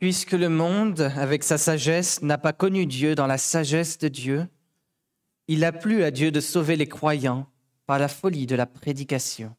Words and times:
Puisque 0.00 0.32
le 0.32 0.48
monde, 0.48 1.00
avec 1.16 1.44
sa 1.44 1.58
sagesse, 1.58 2.22
n'a 2.22 2.38
pas 2.38 2.52
connu 2.52 2.86
Dieu 2.86 3.14
dans 3.14 3.26
la 3.26 3.38
sagesse 3.38 3.98
de 3.98 4.08
Dieu, 4.08 4.46
il 5.48 5.64
a 5.64 5.72
plu 5.72 6.02
à 6.04 6.10
Dieu 6.10 6.30
de 6.30 6.40
sauver 6.40 6.76
les 6.76 6.88
croyants 6.88 7.46
par 7.86 7.98
la 7.98 8.08
folie 8.08 8.46
de 8.46 8.56
la 8.56 8.66
prédication. 8.66 9.54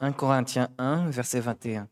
1 0.00 0.12
Corinthiens 0.12 0.68
1, 0.78 1.10
verset 1.10 1.40
21. 1.40 1.88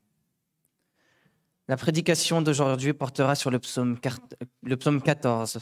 La 1.68 1.76
prédication 1.76 2.42
d'aujourd'hui 2.42 2.92
portera 2.92 3.34
sur 3.34 3.50
le 3.50 3.58
psaume, 3.58 3.98
le 4.62 4.76
psaume 4.76 5.00
14. 5.00 5.60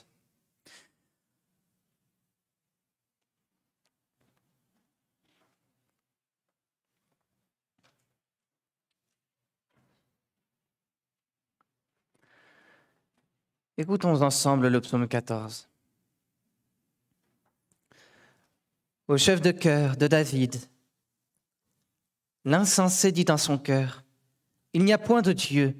Écoutons 13.82 14.22
ensemble 14.22 14.68
le 14.68 14.80
psaume 14.80 15.08
14. 15.08 15.68
Au 19.08 19.16
chef 19.16 19.40
de 19.40 19.50
cœur 19.50 19.96
de 19.96 20.06
David, 20.06 20.54
l'insensé 22.44 23.10
dit 23.10 23.24
dans 23.24 23.38
son 23.38 23.58
cœur, 23.58 24.04
Il 24.72 24.84
n'y 24.84 24.92
a 24.92 24.98
point 24.98 25.20
de 25.20 25.32
Dieu. 25.32 25.74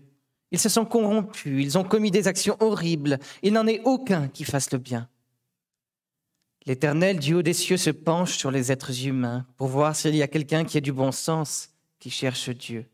Ils 0.51 0.59
se 0.59 0.69
sont 0.69 0.85
corrompus, 0.85 1.65
ils 1.65 1.79
ont 1.79 1.85
commis 1.85 2.11
des 2.11 2.27
actions 2.27 2.57
horribles, 2.59 3.21
il 3.45 3.53
n'en 3.53 3.69
est 3.69 3.83
aucun 3.85 4.27
qui 4.27 4.43
fasse 4.43 4.73
le 4.73 4.79
bien. 4.79 5.09
L'Éternel 6.67 7.21
du 7.21 7.35
haut 7.35 7.43
des 7.43 7.55
cieux 7.55 7.77
se 7.77 7.91
penche 7.91 8.37
sur 8.37 8.51
les 8.51 8.73
êtres 8.73 9.07
humains 9.07 9.47
pour 9.57 9.69
voir 9.69 9.95
s'il 9.95 10.17
y 10.17 10.23
a 10.23 10.29
quelqu'un 10.29 10.65
qui 10.65 10.77
ait 10.77 10.81
du 10.81 10.93
bon 10.93 11.13
sens, 11.13 11.71
qui 12.01 12.11
cherche 12.11 12.51
Dieu. 12.51 12.85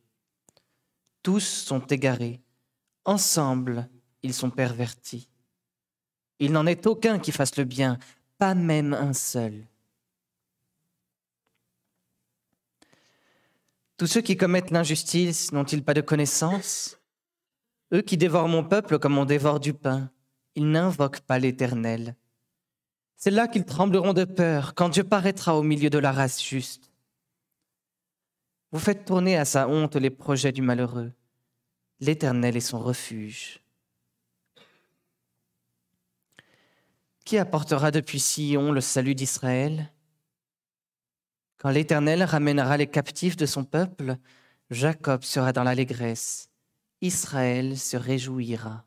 Tous 1.23 1.41
sont 1.41 1.87
égarés. 1.87 2.43
Ensemble, 3.07 3.89
ils 4.23 4.35
sont 4.35 4.51
pervertis. 4.51 5.29
Il 6.39 6.53
n'en 6.53 6.67
est 6.67 6.87
aucun 6.87 7.19
qui 7.19 7.33
fasse 7.33 7.57
le 7.57 7.65
bien, 7.65 7.99
pas 8.39 8.55
même 8.55 8.95
un 8.95 9.13
seul. 9.13 9.67
Tous 13.97 14.07
ceux 14.07 14.21
qui 14.21 14.37
commettent 14.37 14.71
l'injustice 14.71 15.53
n'ont-ils 15.53 15.83
pas 15.83 15.95
de 15.95 16.01
connaissance 16.01 16.99
eux 17.93 18.03
qui 18.03 18.17
dévorent 18.17 18.49
mon 18.49 18.65
peuple 18.65 18.99
comme 18.99 19.19
on 19.19 19.25
dévore 19.25 19.61
du 19.61 19.73
pain, 19.73 20.11
ils 20.55 20.71
n'invoquent 20.71 21.21
pas 21.21 21.39
l'Éternel. 21.39 22.17
C'est 23.17 23.31
là 23.31 23.49
qu'ils 23.49 23.65
trembleront 23.65 24.13
de 24.13 24.25
peur 24.25 24.75
quand 24.75 24.91
Dieu 24.91 25.05
paraîtra 25.05 25.57
au 25.57 25.63
milieu 25.63 25.91
de 25.91 25.99
la 25.99 26.13
race 26.13 26.43
juste. 26.43 26.93
Vous 28.71 28.79
faites 28.79 29.07
tourner 29.07 29.37
à 29.37 29.45
sa 29.45 29.69
honte 29.69 29.97
les 29.97 30.11
projets 30.11 30.53
du 30.53 30.61
malheureux. 30.61 31.13
L'Éternel 32.01 32.57
est 32.57 32.61
son 32.61 32.79
refuge. 32.79 33.61
Qui 37.29 37.37
apportera 37.37 37.91
depuis 37.91 38.21
Sion 38.21 38.73
le 38.73 38.81
salut 38.81 39.15
d'Israël? 39.15 39.93
Quand 41.59 41.69
l'Éternel 41.69 42.23
ramènera 42.23 42.79
les 42.79 42.87
captifs 42.87 43.37
de 43.37 43.45
son 43.45 43.65
peuple, 43.65 44.17
Jacob 44.71 45.23
sera 45.23 45.53
dans 45.53 45.63
l'allégresse 45.63 46.49
Israël 47.03 47.79
se 47.79 47.99
réjouira. 47.99 48.87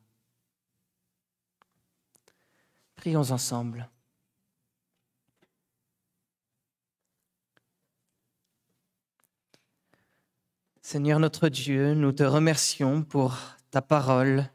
Prions 2.96 3.30
ensemble. 3.30 3.92
Seigneur 10.82 11.20
notre 11.20 11.48
Dieu, 11.48 11.94
nous 11.94 12.12
te 12.12 12.24
remercions 12.24 13.04
pour 13.04 13.38
ta 13.70 13.84
parole, 13.84 14.50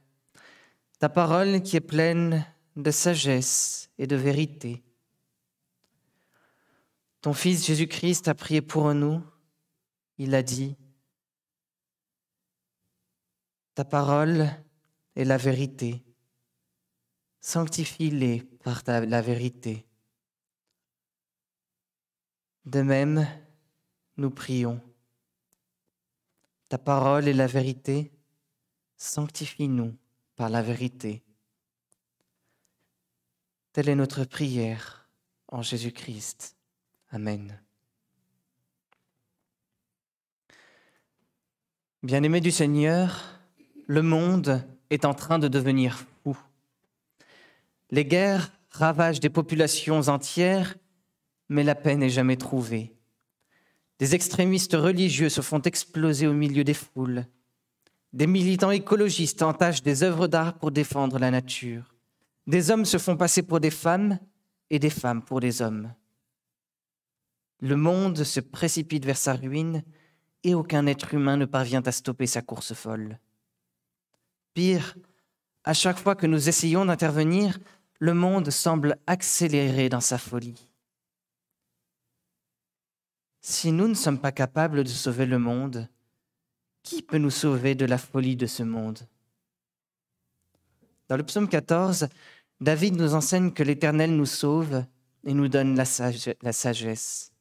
ta 0.98 1.08
parole 1.08 1.62
qui 1.62 1.76
est 1.76 1.80
pleine 1.80 2.44
de 2.76 2.90
sagesse 2.90 3.90
et 3.98 4.06
de 4.06 4.16
vérité. 4.16 4.82
Ton 7.22 7.32
Fils 7.32 7.66
Jésus-Christ 7.66 8.28
a 8.28 8.34
prié 8.34 8.60
pour 8.60 8.92
nous. 8.94 9.22
Il 10.18 10.34
a 10.34 10.42
dit, 10.42 10.76
ta 13.74 13.84
parole 13.84 14.48
est 15.14 15.24
la 15.24 15.36
vérité. 15.36 16.02
Sanctifie-les 17.40 18.42
par 18.62 18.82
la 18.86 19.20
vérité. 19.20 19.86
De 22.64 22.82
même, 22.82 23.26
nous 24.16 24.30
prions. 24.30 24.80
Ta 26.68 26.78
parole 26.78 27.28
est 27.28 27.34
la 27.34 27.46
vérité. 27.46 28.12
Sanctifie-nous 28.96 29.96
par 30.34 30.48
la 30.48 30.62
vérité. 30.62 31.25
Telle 33.76 33.90
est 33.90 33.94
notre 33.94 34.24
prière 34.24 35.06
en 35.48 35.60
Jésus-Christ. 35.60 36.56
Amen. 37.10 37.60
Bien-aimés 42.02 42.40
du 42.40 42.50
Seigneur, 42.50 43.38
le 43.86 44.00
monde 44.00 44.66
est 44.88 45.04
en 45.04 45.12
train 45.12 45.38
de 45.38 45.48
devenir 45.48 45.98
fou. 46.24 46.38
Les 47.90 48.06
guerres 48.06 48.50
ravagent 48.70 49.20
des 49.20 49.28
populations 49.28 50.08
entières, 50.08 50.74
mais 51.50 51.62
la 51.62 51.74
paix 51.74 51.96
n'est 51.96 52.08
jamais 52.08 52.38
trouvée. 52.38 52.94
Des 53.98 54.14
extrémistes 54.14 54.72
religieux 54.72 55.28
se 55.28 55.42
font 55.42 55.60
exploser 55.60 56.26
au 56.26 56.32
milieu 56.32 56.64
des 56.64 56.72
foules. 56.72 57.26
Des 58.14 58.26
militants 58.26 58.70
écologistes 58.70 59.42
entachent 59.42 59.82
des 59.82 60.02
œuvres 60.02 60.28
d'art 60.28 60.54
pour 60.54 60.70
défendre 60.70 61.18
la 61.18 61.30
nature. 61.30 61.95
Des 62.46 62.70
hommes 62.70 62.84
se 62.84 62.98
font 62.98 63.16
passer 63.16 63.42
pour 63.42 63.60
des 63.60 63.70
femmes 63.70 64.18
et 64.70 64.78
des 64.78 64.90
femmes 64.90 65.22
pour 65.22 65.40
des 65.40 65.62
hommes. 65.62 65.92
Le 67.60 67.76
monde 67.76 68.22
se 68.22 68.40
précipite 68.40 69.04
vers 69.04 69.16
sa 69.16 69.34
ruine 69.34 69.82
et 70.44 70.54
aucun 70.54 70.86
être 70.86 71.14
humain 71.14 71.36
ne 71.36 71.44
parvient 71.44 71.82
à 71.82 71.92
stopper 71.92 72.26
sa 72.26 72.42
course 72.42 72.74
folle. 72.74 73.18
Pire, 74.54 74.96
à 75.64 75.74
chaque 75.74 75.98
fois 75.98 76.14
que 76.14 76.26
nous 76.26 76.48
essayons 76.48 76.84
d'intervenir, 76.84 77.58
le 77.98 78.14
monde 78.14 78.50
semble 78.50 78.98
accélérer 79.06 79.88
dans 79.88 80.00
sa 80.00 80.18
folie. 80.18 80.68
Si 83.40 83.72
nous 83.72 83.88
ne 83.88 83.94
sommes 83.94 84.20
pas 84.20 84.32
capables 84.32 84.84
de 84.84 84.88
sauver 84.88 85.26
le 85.26 85.38
monde, 85.38 85.88
qui 86.82 87.02
peut 87.02 87.18
nous 87.18 87.30
sauver 87.30 87.74
de 87.74 87.86
la 87.86 87.98
folie 87.98 88.36
de 88.36 88.46
ce 88.46 88.62
monde? 88.62 89.00
Dans 91.08 91.16
le 91.16 91.22
psaume 91.22 91.48
14, 91.48 92.08
David 92.60 92.96
nous 92.96 93.14
enseigne 93.14 93.52
que 93.52 93.62
l'Éternel 93.62 94.16
nous 94.16 94.26
sauve 94.26 94.84
et 95.24 95.34
nous 95.34 95.48
donne 95.48 95.76
la, 95.76 95.84
sagesse. 95.84 97.32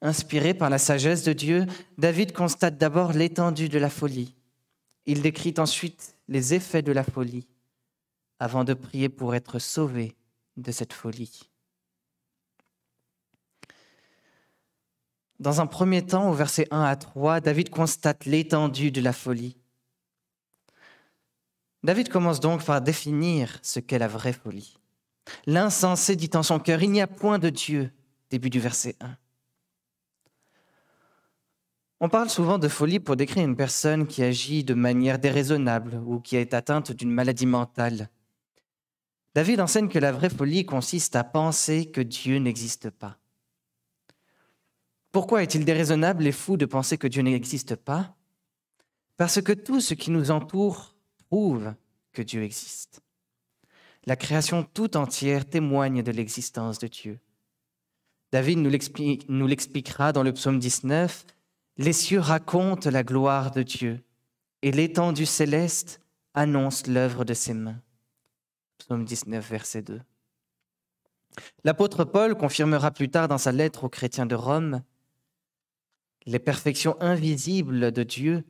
Inspiré 0.00 0.54
par 0.54 0.70
la 0.70 0.78
sagesse 0.78 1.24
de 1.24 1.32
Dieu, 1.32 1.66
David 1.98 2.32
constate 2.32 2.78
d'abord 2.78 3.12
l'étendue 3.12 3.68
de 3.68 3.78
la 3.78 3.90
folie. 3.90 4.34
Il 5.06 5.20
décrit 5.22 5.54
ensuite 5.58 6.16
les 6.28 6.54
effets 6.54 6.82
de 6.82 6.92
la 6.92 7.04
folie 7.04 7.46
avant 8.38 8.64
de 8.64 8.72
prier 8.72 9.10
pour 9.10 9.34
être 9.34 9.58
sauvé 9.58 10.16
de 10.56 10.72
cette 10.72 10.94
folie. 10.94 11.50
Dans 15.38 15.60
un 15.60 15.66
premier 15.66 16.04
temps, 16.04 16.30
au 16.30 16.34
verset 16.34 16.66
1 16.70 16.82
à 16.82 16.96
3, 16.96 17.40
David 17.40 17.70
constate 17.70 18.24
l'étendue 18.26 18.90
de 18.90 19.00
la 19.00 19.12
folie. 19.12 19.59
David 21.82 22.10
commence 22.10 22.40
donc 22.40 22.64
par 22.64 22.82
définir 22.82 23.58
ce 23.62 23.80
qu'est 23.80 23.98
la 23.98 24.08
vraie 24.08 24.34
folie. 24.34 24.76
L'insensé 25.46 26.16
dit 26.16 26.30
en 26.34 26.42
son 26.42 26.58
cœur, 26.58 26.82
il 26.82 26.90
n'y 26.90 27.00
a 27.00 27.06
point 27.06 27.38
de 27.38 27.48
Dieu, 27.48 27.90
début 28.30 28.50
du 28.50 28.60
verset 28.60 28.96
1. 29.00 29.16
On 32.00 32.08
parle 32.08 32.30
souvent 32.30 32.58
de 32.58 32.68
folie 32.68 32.98
pour 32.98 33.16
décrire 33.16 33.44
une 33.44 33.56
personne 33.56 34.06
qui 34.06 34.22
agit 34.22 34.64
de 34.64 34.74
manière 34.74 35.18
déraisonnable 35.18 36.00
ou 36.06 36.18
qui 36.20 36.36
est 36.36 36.54
atteinte 36.54 36.92
d'une 36.92 37.10
maladie 37.10 37.46
mentale. 37.46 38.08
David 39.34 39.60
enseigne 39.60 39.88
que 39.88 39.98
la 39.98 40.10
vraie 40.10 40.30
folie 40.30 40.64
consiste 40.64 41.14
à 41.14 41.24
penser 41.24 41.90
que 41.90 42.00
Dieu 42.00 42.38
n'existe 42.38 42.90
pas. 42.90 43.18
Pourquoi 45.12 45.42
est-il 45.42 45.64
déraisonnable 45.64 46.26
et 46.26 46.32
fou 46.32 46.56
de 46.56 46.66
penser 46.66 46.96
que 46.96 47.06
Dieu 47.06 47.22
n'existe 47.22 47.76
pas? 47.76 48.16
Parce 49.16 49.42
que 49.42 49.52
tout 49.52 49.80
ce 49.80 49.94
qui 49.94 50.10
nous 50.10 50.30
entoure 50.30 50.94
prouve 51.30 51.74
que 52.12 52.22
Dieu 52.22 52.42
existe. 52.42 53.02
La 54.04 54.16
création 54.16 54.64
tout 54.64 54.96
entière 54.96 55.48
témoigne 55.48 56.02
de 56.02 56.10
l'existence 56.10 56.78
de 56.78 56.88
Dieu. 56.88 57.20
David 58.32 58.58
nous 58.58 59.46
l'expliquera 59.46 60.12
dans 60.12 60.22
le 60.22 60.32
psaume 60.32 60.58
19 60.58 61.24
les 61.76 61.92
cieux 61.92 62.18
racontent 62.18 62.90
la 62.90 63.04
gloire 63.04 63.52
de 63.52 63.62
Dieu 63.62 64.00
et 64.62 64.72
l'étendue 64.72 65.26
céleste 65.26 66.00
annonce 66.34 66.86
l'œuvre 66.86 67.24
de 67.24 67.32
ses 67.32 67.54
mains. 67.54 67.80
Psaume 68.78 69.04
19, 69.04 69.48
verset 69.48 69.82
2. 69.82 70.00
L'apôtre 71.64 72.04
Paul 72.04 72.36
confirmera 72.36 72.90
plus 72.90 73.08
tard 73.08 73.28
dans 73.28 73.38
sa 73.38 73.52
lettre 73.52 73.84
aux 73.84 73.88
chrétiens 73.88 74.26
de 74.26 74.34
Rome 74.34 74.82
les 76.26 76.38
perfections 76.38 77.00
invisibles 77.00 77.92
de 77.92 78.02
Dieu, 78.02 78.44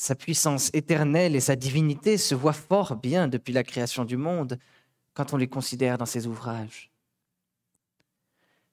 Sa 0.00 0.14
puissance 0.14 0.70
éternelle 0.74 1.34
et 1.34 1.40
sa 1.40 1.56
divinité 1.56 2.18
se 2.18 2.36
voient 2.36 2.52
fort 2.52 2.94
bien 2.94 3.26
depuis 3.26 3.52
la 3.52 3.64
création 3.64 4.04
du 4.04 4.16
monde 4.16 4.56
quand 5.12 5.32
on 5.32 5.36
les 5.36 5.48
considère 5.48 5.98
dans 5.98 6.06
ses 6.06 6.28
ouvrages. 6.28 6.92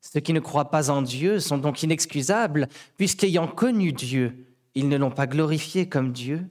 Ceux 0.01 0.19
qui 0.19 0.33
ne 0.33 0.39
croient 0.39 0.69
pas 0.69 0.91
en 0.91 1.01
Dieu 1.01 1.39
sont 1.39 1.57
donc 1.57 1.81
inexcusables, 1.81 2.69
puisqu'ayant 2.95 3.47
connu 3.47 3.91
Dieu, 3.91 4.45
ils 4.75 4.87
ne 4.87 4.97
l'ont 4.97 5.09
pas 5.09 5.25
glorifié 5.25 5.89
comme 5.89 6.11
Dieu 6.11 6.47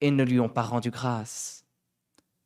et 0.00 0.12
ne 0.12 0.22
lui 0.22 0.38
ont 0.38 0.48
pas 0.48 0.62
rendu 0.62 0.92
grâce. 0.92 1.64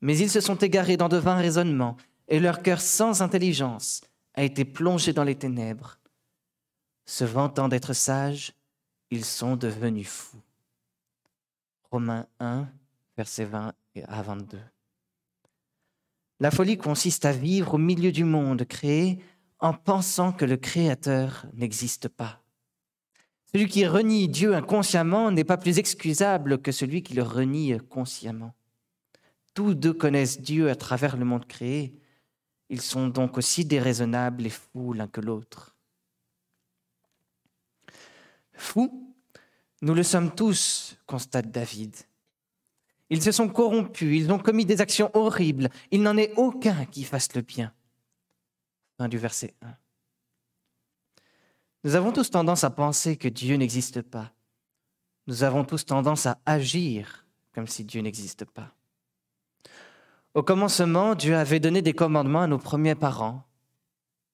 Mais 0.00 0.16
ils 0.16 0.30
se 0.30 0.40
sont 0.40 0.56
égarés 0.56 0.96
dans 0.96 1.10
de 1.10 1.18
vains 1.18 1.36
raisonnements, 1.36 1.98
et 2.26 2.40
leur 2.40 2.62
cœur 2.62 2.80
sans 2.80 3.20
intelligence 3.20 4.00
a 4.32 4.44
été 4.44 4.64
plongé 4.64 5.12
dans 5.12 5.24
les 5.24 5.36
ténèbres. 5.36 5.98
Se 7.04 7.24
vantant 7.24 7.68
d'être 7.68 7.92
sages, 7.92 8.54
ils 9.10 9.26
sont 9.26 9.56
devenus 9.56 10.08
fous. 10.08 10.40
Romains 11.96 12.26
1, 12.40 12.68
versets 13.16 13.46
20 13.46 13.72
à 14.06 14.20
22. 14.20 14.58
La 16.40 16.50
folie 16.50 16.76
consiste 16.76 17.24
à 17.24 17.32
vivre 17.32 17.72
au 17.72 17.78
milieu 17.78 18.12
du 18.12 18.24
monde 18.24 18.66
créé 18.66 19.18
en 19.60 19.72
pensant 19.72 20.30
que 20.30 20.44
le 20.44 20.58
Créateur 20.58 21.46
n'existe 21.54 22.08
pas. 22.08 22.42
Celui 23.50 23.66
qui 23.66 23.86
renie 23.86 24.28
Dieu 24.28 24.54
inconsciemment 24.54 25.30
n'est 25.30 25.42
pas 25.42 25.56
plus 25.56 25.78
excusable 25.78 26.60
que 26.60 26.70
celui 26.70 27.02
qui 27.02 27.14
le 27.14 27.22
renie 27.22 27.78
consciemment. 27.88 28.52
Tous 29.54 29.72
deux 29.72 29.94
connaissent 29.94 30.42
Dieu 30.42 30.68
à 30.68 30.76
travers 30.76 31.16
le 31.16 31.24
monde 31.24 31.46
créé. 31.46 31.98
Ils 32.68 32.82
sont 32.82 33.08
donc 33.08 33.38
aussi 33.38 33.64
déraisonnables 33.64 34.44
et 34.44 34.50
fous 34.50 34.92
l'un 34.92 35.08
que 35.08 35.22
l'autre. 35.22 35.74
Fous, 38.52 39.05
nous 39.82 39.94
le 39.94 40.02
sommes 40.02 40.34
tous, 40.34 40.96
constate 41.06 41.50
David. 41.50 41.94
Ils 43.10 43.22
se 43.22 43.32
sont 43.32 43.48
corrompus, 43.48 44.20
ils 44.20 44.32
ont 44.32 44.38
commis 44.38 44.64
des 44.64 44.80
actions 44.80 45.10
horribles, 45.14 45.68
il 45.90 46.02
n'en 46.02 46.16
est 46.16 46.32
aucun 46.36 46.86
qui 46.86 47.04
fasse 47.04 47.34
le 47.34 47.42
bien. 47.42 47.72
Fin 48.98 49.08
du 49.08 49.18
verset 49.18 49.54
1. 49.62 49.74
Nous 51.84 51.94
avons 51.94 52.10
tous 52.10 52.30
tendance 52.30 52.64
à 52.64 52.70
penser 52.70 53.16
que 53.16 53.28
Dieu 53.28 53.56
n'existe 53.56 54.02
pas. 54.02 54.32
Nous 55.28 55.44
avons 55.44 55.64
tous 55.64 55.86
tendance 55.86 56.26
à 56.26 56.40
agir 56.46 57.26
comme 57.52 57.68
si 57.68 57.84
Dieu 57.84 58.00
n'existe 58.00 58.44
pas. 58.44 58.74
Au 60.34 60.42
commencement, 60.42 61.14
Dieu 61.14 61.36
avait 61.36 61.60
donné 61.60 61.80
des 61.80 61.94
commandements 61.94 62.42
à 62.42 62.46
nos 62.46 62.58
premiers 62.58 62.94
parents 62.94 63.44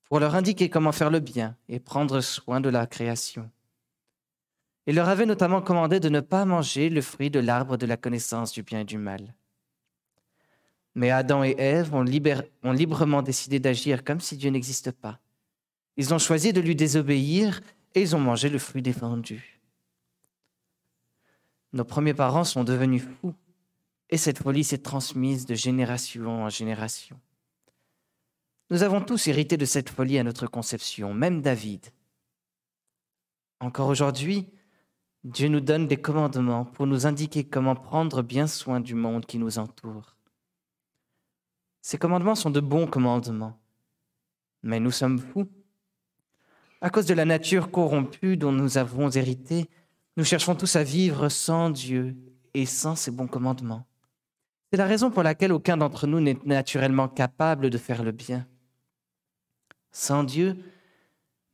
pour 0.04 0.18
leur 0.18 0.34
indiquer 0.34 0.68
comment 0.68 0.92
faire 0.92 1.10
le 1.10 1.20
bien 1.20 1.56
et 1.68 1.78
prendre 1.78 2.20
soin 2.20 2.60
de 2.60 2.68
la 2.68 2.86
création. 2.86 3.50
Il 4.86 4.96
leur 4.96 5.08
avait 5.08 5.26
notamment 5.26 5.62
commandé 5.62 6.00
de 6.00 6.08
ne 6.08 6.20
pas 6.20 6.44
manger 6.44 6.88
le 6.88 7.02
fruit 7.02 7.30
de 7.30 7.38
l'arbre 7.38 7.76
de 7.76 7.86
la 7.86 7.96
connaissance 7.96 8.52
du 8.52 8.62
bien 8.62 8.80
et 8.80 8.84
du 8.84 8.98
mal. 8.98 9.34
Mais 10.94 11.10
Adam 11.10 11.44
et 11.44 11.54
Ève 11.56 11.94
ont, 11.94 12.04
ont 12.64 12.72
librement 12.72 13.22
décidé 13.22 13.60
d'agir 13.60 14.04
comme 14.04 14.20
si 14.20 14.36
Dieu 14.36 14.50
n'existe 14.50 14.90
pas. 14.90 15.20
Ils 15.96 16.12
ont 16.12 16.18
choisi 16.18 16.52
de 16.52 16.60
lui 16.60 16.74
désobéir 16.74 17.60
et 17.94 18.02
ils 18.02 18.16
ont 18.16 18.20
mangé 18.20 18.48
le 18.48 18.58
fruit 18.58 18.82
défendu. 18.82 19.60
Nos 21.72 21.84
premiers 21.84 22.14
parents 22.14 22.44
sont 22.44 22.64
devenus 22.64 23.02
fous 23.02 23.34
et 24.10 24.18
cette 24.18 24.42
folie 24.42 24.64
s'est 24.64 24.78
transmise 24.78 25.46
de 25.46 25.54
génération 25.54 26.44
en 26.44 26.48
génération. 26.50 27.18
Nous 28.70 28.82
avons 28.82 29.00
tous 29.00 29.26
hérité 29.26 29.56
de 29.56 29.64
cette 29.64 29.90
folie 29.90 30.18
à 30.18 30.24
notre 30.24 30.46
conception, 30.46 31.14
même 31.14 31.40
David. 31.40 31.86
Encore 33.60 33.88
aujourd'hui, 33.88 34.50
Dieu 35.24 35.48
nous 35.48 35.60
donne 35.60 35.86
des 35.86 35.98
commandements 35.98 36.64
pour 36.64 36.86
nous 36.86 37.06
indiquer 37.06 37.44
comment 37.44 37.76
prendre 37.76 38.22
bien 38.22 38.48
soin 38.48 38.80
du 38.80 38.94
monde 38.94 39.24
qui 39.24 39.38
nous 39.38 39.58
entoure. 39.58 40.16
Ces 41.80 41.98
commandements 41.98 42.34
sont 42.34 42.50
de 42.50 42.60
bons 42.60 42.86
commandements, 42.86 43.60
mais 44.62 44.80
nous 44.80 44.90
sommes 44.90 45.18
fous. 45.18 45.48
À 46.80 46.90
cause 46.90 47.06
de 47.06 47.14
la 47.14 47.24
nature 47.24 47.70
corrompue 47.70 48.36
dont 48.36 48.50
nous 48.50 48.78
avons 48.78 49.10
hérité, 49.10 49.70
nous 50.16 50.24
cherchons 50.24 50.56
tous 50.56 50.74
à 50.74 50.82
vivre 50.82 51.28
sans 51.28 51.70
Dieu 51.70 52.16
et 52.54 52.66
sans 52.66 52.96
ses 52.96 53.12
bons 53.12 53.28
commandements. 53.28 53.86
C'est 54.70 54.78
la 54.78 54.86
raison 54.86 55.10
pour 55.10 55.22
laquelle 55.22 55.52
aucun 55.52 55.76
d'entre 55.76 56.06
nous 56.06 56.20
n'est 56.20 56.38
naturellement 56.44 57.08
capable 57.08 57.70
de 57.70 57.78
faire 57.78 58.02
le 58.02 58.10
bien. 58.10 58.46
Sans 59.92 60.24
Dieu, 60.24 60.56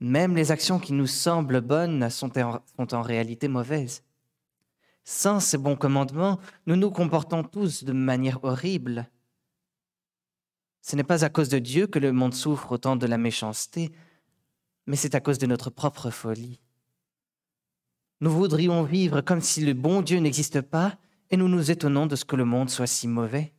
même 0.01 0.37
les 0.37 0.53
actions 0.53 0.79
qui 0.79 0.93
nous 0.93 1.07
semblent 1.07 1.61
bonnes 1.61 2.09
sont 2.11 2.33
en, 2.39 3.03
réalité 3.03 3.49
mauvaises. 3.49 4.03
Sans 5.05 5.41
ces 5.41 5.59
bons 5.59 5.77
commandements, 5.77 6.39
nous 6.67 6.77
nous 6.77 6.91
comportons 6.91 7.43
tous 7.43 7.85
de 7.85 7.93
manière 7.93 8.43
horrible. 8.45 9.09
Ce 10.83 10.95
n'est 10.95 11.05
pas 11.05 11.25
à 11.25 11.31
cause 11.31 11.49
de 11.49 11.59
Dieu 11.59 11.87
que 11.87 11.99
le 11.99 12.13
monde 12.13 12.35
souffre 12.35 12.73
autant 12.73 12.97
de 12.97 13.07
la 13.07 13.19
méchanceté, 13.19 13.93
mais 14.87 14.97
c'est 14.97 15.15
à 15.15 15.21
cause 15.21 15.39
de 15.39 15.47
notre 15.47 15.71
propre 15.71 16.11
folie. 16.11 16.61
Nous 18.21 18.31
voudrions 18.31 18.83
vivre 18.85 19.21
comme 19.21 19.41
si 19.41 19.65
le 19.65 19.75
bon 19.75 20.03
Dieu 20.03 20.19
n'existe 20.19 20.61
pas, 20.61 20.97
et 21.31 21.37
nous 21.37 21.49
nous 21.49 21.71
étonnons 21.71 22.07
de 22.07 22.17
ce 22.17 22.25
que 22.25 22.37
le 22.37 22.45
monde 22.45 22.71
soit 22.71 22.87
si 22.87 23.07
mauvais. 23.07 23.53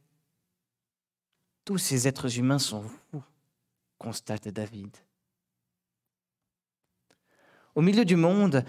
Tous 1.65 1.77
ces 1.77 2.07
êtres 2.07 2.39
humains 2.39 2.59
sont 2.59 2.83
fous, 2.83 3.23
constate 3.97 4.47
David. 4.47 4.95
Au 7.75 7.81
milieu 7.81 8.05
du 8.05 8.15
monde, 8.15 8.63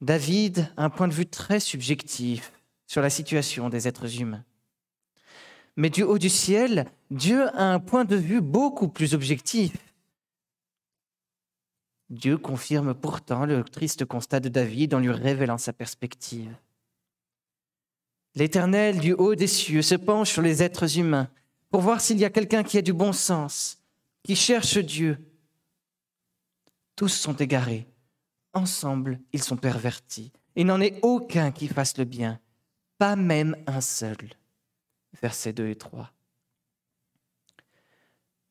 David 0.00 0.72
a 0.76 0.84
un 0.84 0.90
point 0.90 1.08
de 1.08 1.12
vue 1.12 1.26
très 1.26 1.60
subjectif 1.60 2.52
sur 2.86 3.02
la 3.02 3.10
situation 3.10 3.68
des 3.68 3.86
êtres 3.86 4.20
humains. 4.20 4.44
Mais 5.76 5.90
du 5.90 6.02
haut 6.02 6.18
du 6.18 6.28
ciel, 6.28 6.86
Dieu 7.10 7.48
a 7.56 7.72
un 7.72 7.78
point 7.78 8.04
de 8.04 8.16
vue 8.16 8.40
beaucoup 8.40 8.88
plus 8.88 9.14
objectif. 9.14 9.72
Dieu 12.10 12.36
confirme 12.36 12.92
pourtant 12.94 13.46
le 13.46 13.64
triste 13.64 14.04
constat 14.04 14.40
de 14.40 14.50
David 14.50 14.92
en 14.92 14.98
lui 14.98 15.10
révélant 15.10 15.56
sa 15.56 15.72
perspective. 15.72 16.54
L'Éternel 18.34 18.98
du 18.98 19.12
haut 19.12 19.34
des 19.34 19.46
cieux 19.46 19.82
se 19.82 19.94
penche 19.94 20.30
sur 20.30 20.42
les 20.42 20.62
êtres 20.62 20.98
humains 20.98 21.30
pour 21.70 21.80
voir 21.80 22.00
s'il 22.00 22.18
y 22.18 22.24
a 22.24 22.30
quelqu'un 22.30 22.62
qui 22.62 22.76
a 22.76 22.82
du 22.82 22.92
bon 22.92 23.12
sens, 23.12 23.78
qui 24.22 24.36
cherche 24.36 24.76
Dieu. 24.78 25.18
Tous 26.96 27.08
sont 27.08 27.36
égarés, 27.36 27.86
Ensemble, 28.54 29.20
ils 29.32 29.42
sont 29.42 29.56
pervertis. 29.56 30.32
Il 30.56 30.66
n'en 30.66 30.80
est 30.80 30.98
aucun 31.02 31.50
qui 31.52 31.68
fasse 31.68 31.96
le 31.96 32.04
bien, 32.04 32.40
pas 32.98 33.16
même 33.16 33.56
un 33.66 33.80
seul. 33.80 34.18
Versets 35.20 35.52
2 35.52 35.68
et 35.68 35.76
3. 35.76 36.12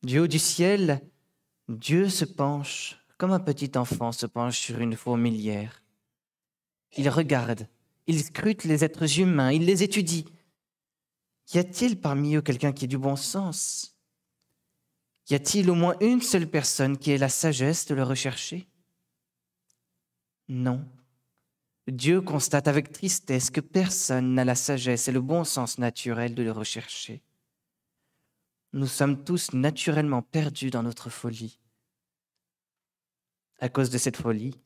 Du 0.04 0.20
haut 0.20 0.28
du 0.28 0.40
ciel, 0.40 1.02
Dieu 1.68 2.10
se 2.10 2.26
penche 2.26 3.02
comme 3.22 3.34
un 3.34 3.40
petit 3.40 3.78
enfant 3.78 4.12
se 4.12 4.26
penche 4.26 4.58
sur 4.58 4.80
une 4.80 4.96
fourmilière. 4.96 5.84
Il 6.98 7.08
regarde, 7.08 7.68
il 8.08 8.20
scrute 8.20 8.64
les 8.64 8.84
êtres 8.84 9.20
humains, 9.20 9.52
il 9.52 9.64
les 9.64 9.84
étudie. 9.84 10.26
Y 11.54 11.60
a-t-il 11.60 12.02
parmi 12.02 12.34
eux 12.34 12.42
quelqu'un 12.42 12.72
qui 12.72 12.86
ait 12.86 12.88
du 12.88 12.98
bon 12.98 13.16
sens? 13.16 13.96
Y 15.30 15.36
a-t-il 15.36 15.70
au 15.70 15.76
moins 15.76 15.96
une 16.02 16.20
seule 16.20 16.50
personne 16.50 16.98
qui 16.98 17.12
ait 17.12 17.20
la 17.20 17.30
sagesse 17.30 17.86
de 17.86 17.94
le 17.94 18.02
rechercher? 18.02 18.68
Non. 20.52 20.86
Dieu 21.88 22.22
constate 22.22 22.68
avec 22.68 22.92
tristesse 22.92 23.50
que 23.50 23.62
personne 23.62 24.34
n'a 24.36 24.46
la 24.46 24.56
sagesse 24.56 25.08
et 25.08 25.12
le 25.12 25.22
bon 25.22 25.44
sens 25.44 25.78
naturel 25.78 26.36
de 26.36 26.44
le 26.44 26.52
rechercher. 26.52 27.24
Nous 28.74 28.88
sommes 28.88 29.24
tous 29.24 29.54
naturellement 29.54 30.22
perdus 30.22 30.70
dans 30.70 30.84
notre 30.84 31.10
folie. 31.10 31.60
À 33.60 33.70
cause 33.70 33.90
de 33.90 33.98
cette 33.98 34.18
folie, 34.18 34.60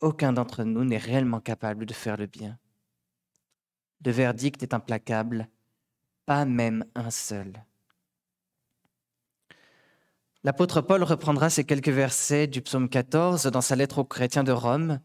aucun 0.00 0.32
d'entre 0.32 0.64
nous 0.64 0.84
n'est 0.84 0.98
réellement 0.98 1.40
capable 1.40 1.86
de 1.86 1.94
faire 1.94 2.16
le 2.16 2.26
bien. 2.26 2.58
Le 4.04 4.10
verdict 4.10 4.62
est 4.62 4.74
implacable, 4.74 5.48
pas 6.26 6.44
même 6.44 6.84
un 6.94 7.10
seul. 7.10 7.64
L'apôtre 10.44 10.80
Paul 10.80 11.02
reprendra 11.02 11.50
ces 11.50 11.64
quelques 11.64 11.88
versets 11.88 12.46
du 12.46 12.62
psaume 12.62 12.88
14 12.88 13.46
dans 13.46 13.60
sa 13.60 13.76
lettre 13.76 13.98
aux 13.98 14.04
chrétiens 14.04 14.44
de 14.44 14.52
Rome, 14.52 15.00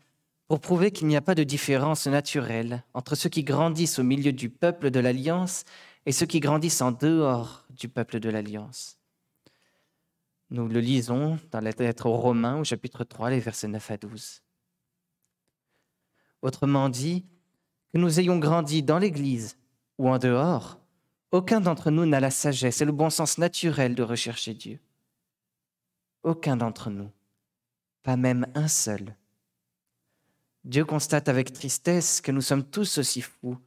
pour 0.53 0.61
prouver 0.61 0.91
qu'il 0.91 1.07
n'y 1.07 1.15
a 1.15 1.21
pas 1.21 1.33
de 1.33 1.43
différence 1.43 2.05
naturelle 2.05 2.83
entre 2.93 3.15
ceux 3.15 3.27
qui 3.27 3.43
grandissent 3.43 3.97
au 3.97 4.03
milieu 4.03 4.31
du 4.31 4.51
peuple 4.51 4.91
de 4.91 4.99
l'Alliance 4.99 5.63
et 6.05 6.11
ceux 6.11 6.27
qui 6.27 6.39
grandissent 6.39 6.83
en 6.83 6.91
dehors 6.91 7.65
du 7.71 7.89
peuple 7.89 8.19
de 8.19 8.29
l'Alliance. 8.29 8.99
Nous 10.51 10.67
le 10.67 10.79
lisons 10.79 11.39
dans 11.49 11.59
la 11.59 11.71
lettre 11.71 12.05
aux 12.05 12.17
Romains 12.17 12.59
au 12.59 12.63
chapitre 12.63 13.03
3, 13.03 13.31
les 13.31 13.39
versets 13.39 13.67
9 13.67 13.89
à 13.89 13.97
12. 13.97 14.43
Autrement 16.43 16.87
dit, 16.87 17.25
que 17.91 17.97
nous 17.97 18.19
ayons 18.19 18.37
grandi 18.37 18.83
dans 18.83 18.99
l'Église 18.99 19.57
ou 19.97 20.07
en 20.07 20.19
dehors, 20.19 20.79
aucun 21.31 21.61
d'entre 21.61 21.89
nous 21.89 22.05
n'a 22.05 22.19
la 22.19 22.29
sagesse 22.29 22.79
et 22.79 22.85
le 22.85 22.91
bon 22.91 23.09
sens 23.09 23.39
naturel 23.39 23.95
de 23.95 24.03
rechercher 24.03 24.53
Dieu. 24.53 24.79
Aucun 26.21 26.57
d'entre 26.57 26.91
nous, 26.91 27.09
pas 28.03 28.17
même 28.17 28.45
un 28.53 28.67
seul. 28.67 29.15
Dieu 30.63 30.85
constate 30.85 31.27
avec 31.27 31.51
tristesse 31.51 32.21
que 32.21 32.31
nous 32.31 32.41
sommes 32.41 32.63
tous 32.63 32.97
aussi 32.97 33.21
fous, 33.21 33.57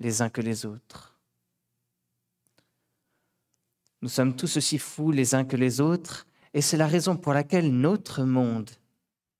les 0.00 0.20
uns 0.20 0.30
que 0.30 0.40
les 0.40 0.66
autres. 0.66 1.16
Nous 4.00 4.08
sommes 4.08 4.34
tous 4.34 4.56
aussi 4.56 4.78
fous 4.78 5.12
les 5.12 5.34
uns 5.34 5.44
que 5.44 5.56
les 5.56 5.80
autres, 5.80 6.26
et 6.54 6.60
c'est 6.60 6.76
la 6.76 6.88
raison 6.88 7.16
pour 7.16 7.32
laquelle 7.32 7.72
notre 7.72 8.24
monde 8.24 8.70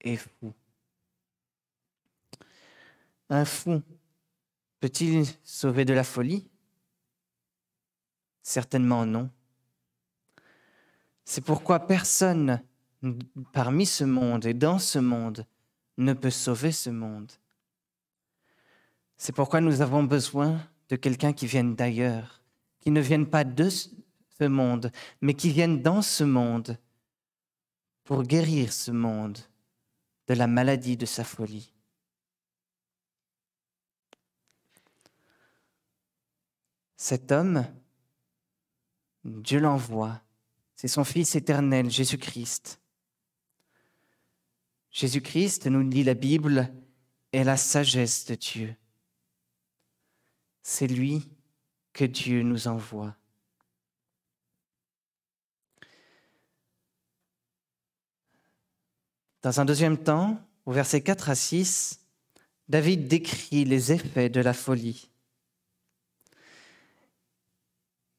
est 0.01 0.17
fou. 0.17 0.53
Un 3.29 3.45
fou 3.45 3.83
peut-il 4.79 5.27
sauver 5.43 5.85
de 5.85 5.95
la 5.95 6.05
folie? 6.05 6.47
Certainement 8.43 9.05
non. 9.05 9.31
C'est 11.25 11.41
pourquoi 11.41 11.81
personne 11.81 12.63
parmi 13.53 13.87
ce 13.87 14.05
monde 14.05 14.47
et 14.47 14.55
dans 14.55 14.79
ce 14.79 14.99
monde 14.99 15.47
ne 15.99 16.13
peut 16.13 16.31
sauver 16.31 16.73
ce 16.73 16.91
monde. 16.91 17.33
C'est 19.17 19.35
pourquoi 19.35 19.61
nous 19.61 19.81
avons 19.81 20.03
besoin 20.03 20.61
de 20.89 20.97
quelqu'un 20.97 21.33
qui 21.33 21.47
vienne 21.47 21.75
d'ailleurs, 21.75 22.43
qui 22.81 22.91
ne 22.91 23.01
vienne 23.01 23.27
pas 23.27 23.45
de 23.45 23.69
ce 23.69 24.45
monde, 24.45 24.91
mais 25.21 25.35
qui 25.35 25.51
vienne 25.51 25.81
dans 25.83 26.03
ce 26.03 26.25
monde 26.25 26.77
pour 28.05 28.25
guérir 28.25 28.73
ce 28.73 28.91
monde 28.91 29.39
de 30.27 30.35
la 30.35 30.47
maladie 30.47 30.97
de 30.97 31.07
sa 31.07 31.25
folie. 31.25 31.73
Cet 36.97 37.33
homme, 37.33 37.65
Dieu 39.25 39.61
l'envoie, 39.61 40.21
c'est 40.75 40.89
son 40.89 41.05
Fils 41.05 41.37
éternel, 41.37 41.91
Jésus-Christ. 41.91 42.82
Jésus-Christ, 44.93 45.67
nous 45.67 45.83
dit 45.83 46.05
la 46.05 46.15
Bible, 46.15 46.73
est 47.33 47.45
la 47.45 47.57
sagesse 47.57 48.27
de 48.27 48.35
Dieu. 48.35 48.77
C'est 50.63 50.87
lui 50.87 51.29
que 51.93 52.05
Dieu 52.05 52.43
nous 52.43 52.69
envoie. 52.69 53.17
Dans 59.43 59.61
un 59.61 59.65
deuxième 59.65 59.99
temps, 59.99 60.39
au 60.67 60.73
verset 60.73 61.01
4 61.01 61.31
à 61.31 61.35
6, 61.35 62.01
David 62.69 63.09
décrit 63.09 63.65
les 63.65 63.93
effets 63.93 64.29
de 64.29 64.41
la 64.41 64.55
folie. 64.55 65.11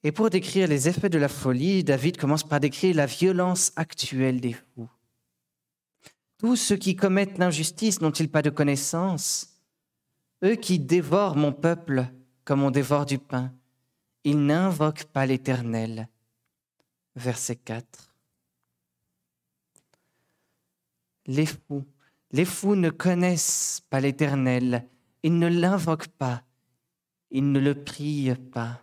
Et 0.04 0.12
pour 0.12 0.30
décrire 0.30 0.68
les 0.68 0.90
effets 0.90 1.10
de 1.10 1.18
la 1.18 1.30
folie, 1.30 1.84
David 1.84 2.18
commence 2.18 2.44
par 2.44 2.60
décrire 2.60 2.96
la 2.96 3.06
violence 3.06 3.72
actuelle 3.78 4.42
des 4.42 4.54
fous. 4.54 4.90
Tous 6.44 6.58
ceux 6.58 6.76
qui 6.76 6.98
commettent 6.98 7.38
l'injustice 7.38 8.02
n'ont-ils 8.02 8.30
pas 8.30 8.42
de 8.42 8.50
connaissance? 8.50 9.62
Eux 10.44 10.56
qui 10.56 10.78
dévorent 10.78 11.38
mon 11.38 11.54
peuple 11.54 12.06
comme 12.44 12.64
on 12.64 12.70
dévore 12.70 13.06
du 13.06 13.18
pain, 13.18 13.54
ils 14.26 14.46
n'invoquent 14.46 15.06
pas 15.06 15.26
l'Éternel. 15.26 16.10
Verset 17.16 17.56
4. 17.56 18.14
Les 21.28 21.46
fous, 21.46 21.86
les 22.32 22.44
fous 22.44 22.76
ne 22.76 22.90
connaissent 22.90 23.82
pas 23.90 24.02
l'Éternel, 24.02 24.90
ils 25.24 25.40
ne 25.40 25.48
l'invoquent 25.48 26.10
pas, 26.10 26.44
ils 27.32 27.54
ne 27.54 27.60
le 27.62 27.86
prient 27.86 28.36
pas. 28.52 28.82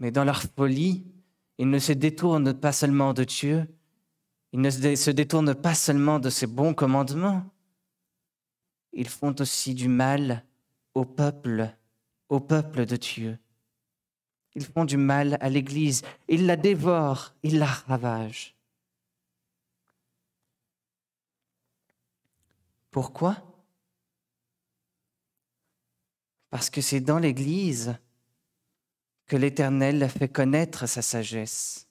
Mais 0.00 0.10
dans 0.10 0.24
leur 0.24 0.42
folie, 0.42 1.04
ils 1.56 1.70
ne 1.70 1.78
se 1.78 1.92
détournent 1.92 2.52
pas 2.52 2.72
seulement 2.72 3.14
de 3.14 3.22
Dieu, 3.22 3.68
ils 4.52 4.60
ne 4.60 4.70
se 4.70 5.10
détournent 5.10 5.54
pas 5.54 5.74
seulement 5.74 6.18
de 6.18 6.30
ses 6.30 6.46
bons 6.46 6.74
commandements, 6.74 7.44
ils 8.92 9.08
font 9.08 9.34
aussi 9.40 9.74
du 9.74 9.88
mal 9.88 10.44
au 10.94 11.04
peuple, 11.04 11.74
au 12.28 12.40
peuple 12.40 12.86
de 12.86 12.96
Dieu. 12.96 13.38
Ils 14.54 14.64
font 14.64 14.84
du 14.84 14.96
mal 14.96 15.36
à 15.40 15.48
l'Église, 15.48 16.02
ils 16.26 16.46
la 16.46 16.56
dévorent, 16.56 17.34
ils 17.42 17.58
la 17.58 17.66
ravagent. 17.66 18.56
Pourquoi? 22.90 23.36
Parce 26.50 26.70
que 26.70 26.80
c'est 26.80 27.00
dans 27.00 27.18
l'Église 27.18 27.96
que 29.26 29.36
l'Éternel 29.36 30.08
fait 30.08 30.28
connaître 30.28 30.86
sa 30.86 31.02
sagesse. 31.02 31.87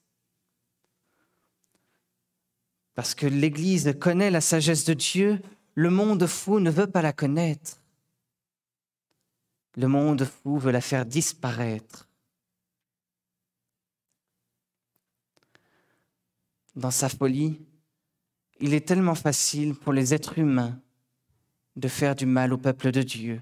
Parce 2.98 3.14
que 3.14 3.28
l'Église 3.28 3.96
connaît 4.02 4.32
la 4.32 4.42
sagesse 4.42 4.84
de 4.84 4.96
Dieu, 4.96 5.40
le 5.76 5.92
monde 5.92 6.26
fou 6.26 6.60
ne 6.60 6.72
veut 6.72 6.88
pas 6.88 7.04
la 7.04 7.14
connaître. 7.14 7.80
Le 9.76 9.88
monde 9.88 10.26
fou 10.26 10.58
veut 10.58 10.72
la 10.72 10.82
faire 10.82 11.06
disparaître. 11.06 12.10
Dans 16.76 16.92
sa 16.92 17.08
folie, 17.08 17.62
il 18.60 18.74
est 18.74 18.88
tellement 18.88 19.16
facile 19.16 19.76
pour 19.76 19.94
les 19.94 20.16
êtres 20.16 20.40
humains 20.40 20.80
de 21.76 21.88
faire 21.88 22.16
du 22.16 22.26
mal 22.26 22.52
au 22.52 22.58
peuple 22.58 22.92
de 22.92 23.04
Dieu 23.04 23.42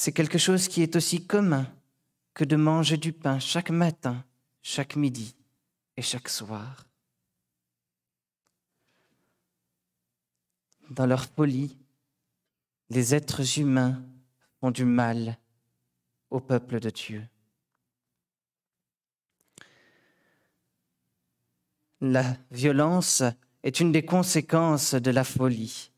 c'est 0.00 0.12
quelque 0.12 0.38
chose 0.38 0.68
qui 0.68 0.84
est 0.84 0.94
aussi 0.94 1.26
commun 1.26 1.66
que 2.32 2.44
de 2.44 2.54
manger 2.54 2.96
du 2.96 3.12
pain 3.12 3.40
chaque 3.40 3.70
matin, 3.70 4.24
chaque 4.62 4.94
midi 4.94 5.34
et 5.96 6.02
chaque 6.02 6.28
soir. 6.28 6.87
Dans 10.90 11.06
leur 11.06 11.26
folie, 11.26 11.76
les 12.90 13.14
êtres 13.14 13.58
humains 13.58 14.02
font 14.60 14.70
du 14.70 14.84
mal 14.84 15.38
au 16.30 16.40
peuple 16.40 16.80
de 16.80 16.90
Dieu. 16.90 17.26
La 22.00 22.36
violence 22.50 23.22
est 23.62 23.80
une 23.80 23.92
des 23.92 24.04
conséquences 24.04 24.94
de 24.94 25.10
la 25.10 25.24
folie. 25.24 25.90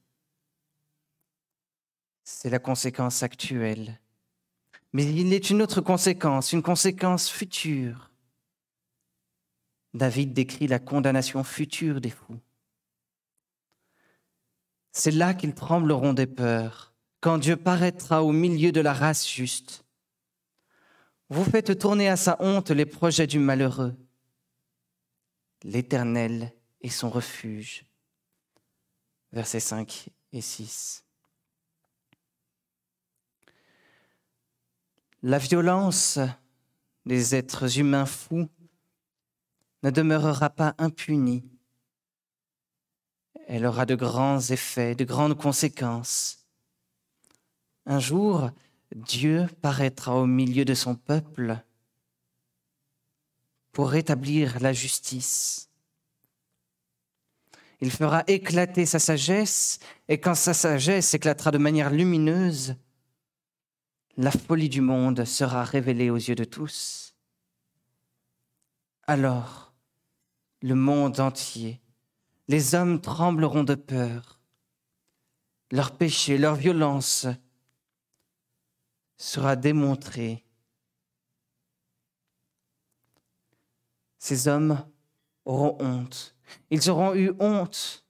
C'est 2.24 2.50
la 2.50 2.58
conséquence 2.58 3.22
actuelle. 3.22 4.00
Mais 4.92 5.04
il 5.04 5.32
est 5.32 5.50
une 5.50 5.62
autre 5.62 5.80
conséquence, 5.80 6.52
une 6.52 6.62
conséquence 6.62 7.28
future. 7.28 8.10
David 9.94 10.32
décrit 10.32 10.66
la 10.66 10.78
condamnation 10.78 11.44
future 11.44 12.00
des 12.00 12.10
fous. 12.10 12.40
C'est 14.92 15.10
là 15.10 15.34
qu'ils 15.34 15.54
trembleront 15.54 16.12
des 16.12 16.26
peurs, 16.26 16.92
quand 17.20 17.38
Dieu 17.38 17.56
paraîtra 17.56 18.24
au 18.24 18.32
milieu 18.32 18.72
de 18.72 18.80
la 18.80 18.92
race 18.92 19.28
juste. 19.28 19.84
Vous 21.28 21.44
faites 21.44 21.78
tourner 21.78 22.08
à 22.08 22.16
sa 22.16 22.36
honte 22.40 22.70
les 22.70 22.86
projets 22.86 23.26
du 23.26 23.38
malheureux. 23.38 23.94
L'Éternel 25.62 26.52
est 26.80 26.88
son 26.88 27.10
refuge. 27.10 27.84
Versets 29.32 29.60
5 29.60 30.08
et 30.32 30.40
6. 30.40 31.04
La 35.22 35.38
violence 35.38 36.18
des 37.06 37.34
êtres 37.34 37.78
humains 37.78 38.06
fous 38.06 38.48
ne 39.82 39.90
demeurera 39.90 40.50
pas 40.50 40.74
impunie. 40.78 41.44
Elle 43.52 43.66
aura 43.66 43.84
de 43.84 43.96
grands 43.96 44.38
effets, 44.38 44.94
de 44.94 45.02
grandes 45.02 45.36
conséquences. 45.36 46.46
Un 47.84 47.98
jour, 47.98 48.52
Dieu 48.94 49.48
paraîtra 49.60 50.14
au 50.14 50.24
milieu 50.24 50.64
de 50.64 50.72
son 50.72 50.94
peuple 50.94 51.58
pour 53.72 53.90
rétablir 53.90 54.60
la 54.60 54.72
justice. 54.72 55.68
Il 57.80 57.90
fera 57.90 58.22
éclater 58.28 58.86
sa 58.86 59.00
sagesse, 59.00 59.80
et 60.06 60.20
quand 60.20 60.36
sa 60.36 60.54
sagesse 60.54 61.12
éclatera 61.14 61.50
de 61.50 61.58
manière 61.58 61.90
lumineuse, 61.90 62.76
la 64.16 64.30
folie 64.30 64.68
du 64.68 64.80
monde 64.80 65.24
sera 65.24 65.64
révélée 65.64 66.10
aux 66.10 66.14
yeux 66.14 66.36
de 66.36 66.44
tous. 66.44 67.16
Alors, 69.08 69.74
le 70.62 70.76
monde 70.76 71.18
entier, 71.18 71.80
les 72.50 72.74
hommes 72.74 73.00
trembleront 73.00 73.62
de 73.62 73.76
peur. 73.76 74.40
Leur 75.70 75.96
péché, 75.96 76.36
leur 76.36 76.56
violence 76.56 77.28
sera 79.16 79.54
démontrée. 79.54 80.44
Ces 84.18 84.48
hommes 84.48 84.84
auront 85.44 85.76
honte. 85.78 86.34
Ils 86.70 86.90
auront 86.90 87.14
eu 87.14 87.30
honte. 87.38 88.04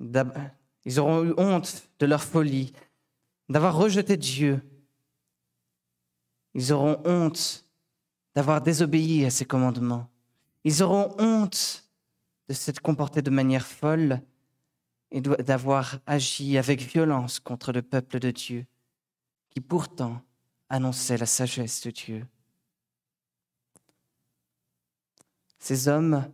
Ils 0.00 0.98
auront 0.98 1.24
eu 1.24 1.34
honte 1.36 1.88
de 2.00 2.06
leur 2.06 2.24
folie, 2.24 2.72
d'avoir 3.48 3.76
rejeté 3.76 4.16
Dieu. 4.16 4.60
Ils 6.54 6.72
auront 6.72 7.00
honte 7.04 7.64
d'avoir 8.34 8.60
désobéi 8.60 9.24
à 9.24 9.30
ses 9.30 9.44
commandements. 9.44 10.10
Ils 10.64 10.82
auront 10.82 11.14
honte 11.20 11.81
de 12.48 12.54
s'être 12.54 12.80
comportés 12.80 13.22
de 13.22 13.30
manière 13.30 13.66
folle 13.66 14.20
et 15.10 15.20
d'avoir 15.20 15.98
agi 16.06 16.58
avec 16.58 16.80
violence 16.80 17.38
contre 17.38 17.72
le 17.72 17.82
peuple 17.82 18.18
de 18.18 18.30
Dieu, 18.30 18.66
qui 19.50 19.60
pourtant 19.60 20.22
annonçait 20.68 21.18
la 21.18 21.26
sagesse 21.26 21.82
de 21.82 21.90
Dieu. 21.90 22.26
Ces 25.58 25.86
hommes 25.86 26.32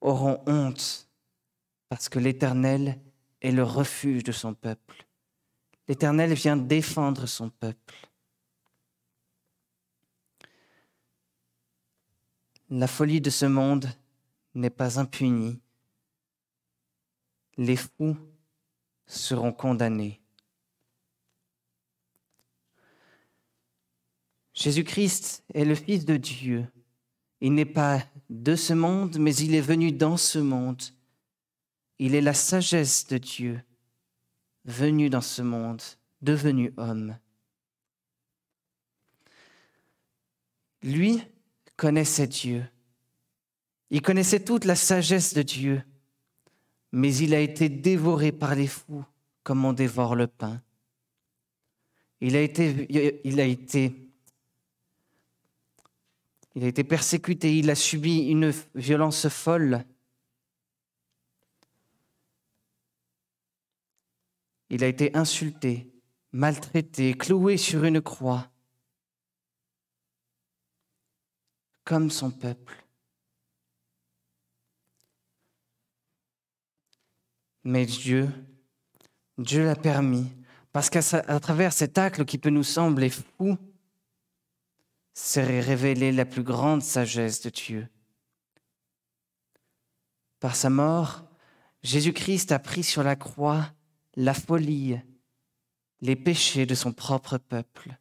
auront 0.00 0.42
honte 0.46 1.08
parce 1.88 2.08
que 2.08 2.18
l'Éternel 2.18 2.98
est 3.40 3.52
le 3.52 3.62
refuge 3.62 4.24
de 4.24 4.32
son 4.32 4.54
peuple. 4.54 5.06
L'Éternel 5.86 6.34
vient 6.34 6.56
défendre 6.56 7.26
son 7.26 7.50
peuple. 7.50 8.08
La 12.70 12.86
folie 12.86 13.20
de 13.20 13.30
ce 13.30 13.46
monde 13.46 13.88
n'est 14.58 14.70
pas 14.70 14.98
impunie. 14.98 15.60
Les 17.56 17.76
fous 17.76 18.16
seront 19.06 19.52
condamnés. 19.52 20.20
Jésus-Christ 24.54 25.44
est 25.54 25.64
le 25.64 25.74
Fils 25.74 26.04
de 26.04 26.16
Dieu. 26.16 26.66
Il 27.40 27.54
n'est 27.54 27.64
pas 27.64 28.04
de 28.28 28.56
ce 28.56 28.72
monde, 28.72 29.18
mais 29.18 29.34
il 29.36 29.54
est 29.54 29.60
venu 29.60 29.92
dans 29.92 30.16
ce 30.16 30.40
monde. 30.40 30.82
Il 32.00 32.14
est 32.14 32.20
la 32.20 32.34
sagesse 32.34 33.06
de 33.06 33.18
Dieu, 33.18 33.62
venu 34.64 35.10
dans 35.10 35.20
ce 35.20 35.42
monde, 35.42 35.82
devenu 36.22 36.72
homme. 36.76 37.16
Lui 40.82 41.22
connaissait 41.76 42.26
Dieu. 42.26 42.64
Il 43.90 44.02
connaissait 44.02 44.44
toute 44.44 44.64
la 44.64 44.76
sagesse 44.76 45.34
de 45.34 45.42
Dieu, 45.42 45.82
mais 46.92 47.14
il 47.14 47.34
a 47.34 47.40
été 47.40 47.68
dévoré 47.68 48.32
par 48.32 48.54
les 48.54 48.66
fous 48.66 49.04
comme 49.42 49.64
on 49.64 49.72
dévore 49.72 50.14
le 50.14 50.26
pain. 50.26 50.60
Il 52.20 52.36
a 52.36 52.42
été, 52.42 52.86
il 53.24 53.40
a 53.40 53.44
été 53.44 54.08
il 56.58 56.64
a 56.64 56.66
été 56.66 56.82
persécuté, 56.82 57.56
il 57.56 57.70
a 57.70 57.76
subi 57.76 58.30
une 58.30 58.52
violence 58.74 59.28
folle. 59.28 59.84
Il 64.68 64.82
a 64.82 64.88
été 64.88 65.14
insulté, 65.16 65.88
maltraité, 66.32 67.14
cloué 67.14 67.58
sur 67.58 67.84
une 67.84 68.00
croix, 68.00 68.50
comme 71.84 72.10
son 72.10 72.32
peuple. 72.32 72.87
Mais 77.68 77.84
Dieu, 77.84 78.30
Dieu 79.36 79.62
l'a 79.62 79.76
permis, 79.76 80.26
parce 80.72 80.88
qu'à 80.88 81.02
travers 81.38 81.74
cet 81.74 81.98
acte 81.98 82.24
qui 82.24 82.38
peut 82.38 82.48
nous 82.48 82.62
sembler 82.62 83.10
fou, 83.10 83.58
serait 85.12 85.60
révélée 85.60 86.10
la 86.10 86.24
plus 86.24 86.42
grande 86.42 86.80
sagesse 86.80 87.42
de 87.42 87.50
Dieu. 87.50 87.86
Par 90.40 90.56
sa 90.56 90.70
mort, 90.70 91.24
Jésus-Christ 91.82 92.52
a 92.52 92.58
pris 92.58 92.82
sur 92.82 93.02
la 93.02 93.16
croix 93.16 93.70
la 94.16 94.32
folie, 94.32 94.98
les 96.00 96.16
péchés 96.16 96.64
de 96.64 96.74
son 96.74 96.94
propre 96.94 97.36
peuple. 97.36 97.98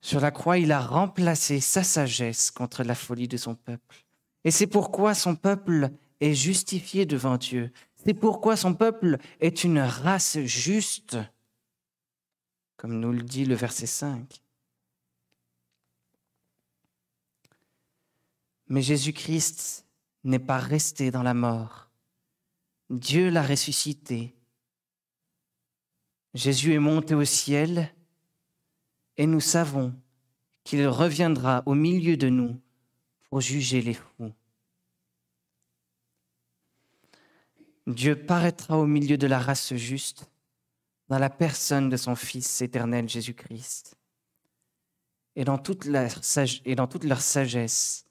Sur 0.00 0.20
la 0.20 0.30
croix, 0.30 0.58
il 0.58 0.70
a 0.70 0.80
remplacé 0.80 1.58
sa 1.58 1.82
sagesse 1.82 2.52
contre 2.52 2.84
la 2.84 2.94
folie 2.94 3.26
de 3.26 3.36
son 3.36 3.56
peuple. 3.56 4.06
Et 4.44 4.52
c'est 4.52 4.68
pourquoi 4.68 5.16
son 5.16 5.34
peuple 5.34 5.90
est 6.20 6.34
justifié 6.34 7.06
devant 7.06 7.36
Dieu. 7.36 7.72
C'est 8.04 8.14
pourquoi 8.14 8.56
son 8.56 8.74
peuple 8.74 9.18
est 9.40 9.64
une 9.64 9.78
race 9.78 10.38
juste 10.40 11.16
comme 12.78 13.00
nous 13.00 13.12
le 13.12 13.22
dit 13.22 13.44
le 13.44 13.56
verset 13.56 13.86
5. 13.86 14.40
Mais 18.68 18.82
Jésus-Christ 18.82 19.84
n'est 20.24 20.38
pas 20.38 20.58
resté 20.58 21.10
dans 21.10 21.24
la 21.24 21.34
mort. 21.34 21.90
Dieu 22.88 23.30
l'a 23.30 23.42
ressuscité. 23.42 24.34
Jésus 26.34 26.72
est 26.72 26.78
monté 26.78 27.14
au 27.14 27.24
ciel 27.24 27.92
et 29.16 29.26
nous 29.26 29.40
savons 29.40 29.92
qu'il 30.62 30.86
reviendra 30.86 31.64
au 31.66 31.74
milieu 31.74 32.16
de 32.16 32.28
nous 32.28 32.60
pour 33.28 33.40
juger 33.40 33.82
les 33.82 33.94
fous. 33.94 34.32
Dieu 37.88 38.16
paraîtra 38.16 38.76
au 38.76 38.86
milieu 38.86 39.16
de 39.16 39.26
la 39.26 39.38
race 39.38 39.74
juste 39.74 40.30
dans 41.08 41.18
la 41.18 41.30
personne 41.30 41.88
de 41.88 41.96
son 41.96 42.14
Fils 42.14 42.60
éternel 42.60 43.08
Jésus-Christ. 43.08 43.96
Et, 45.34 45.44
dans 45.46 45.56
toute 45.56 45.86
leur 45.86 46.22
sagesse, 47.22 48.04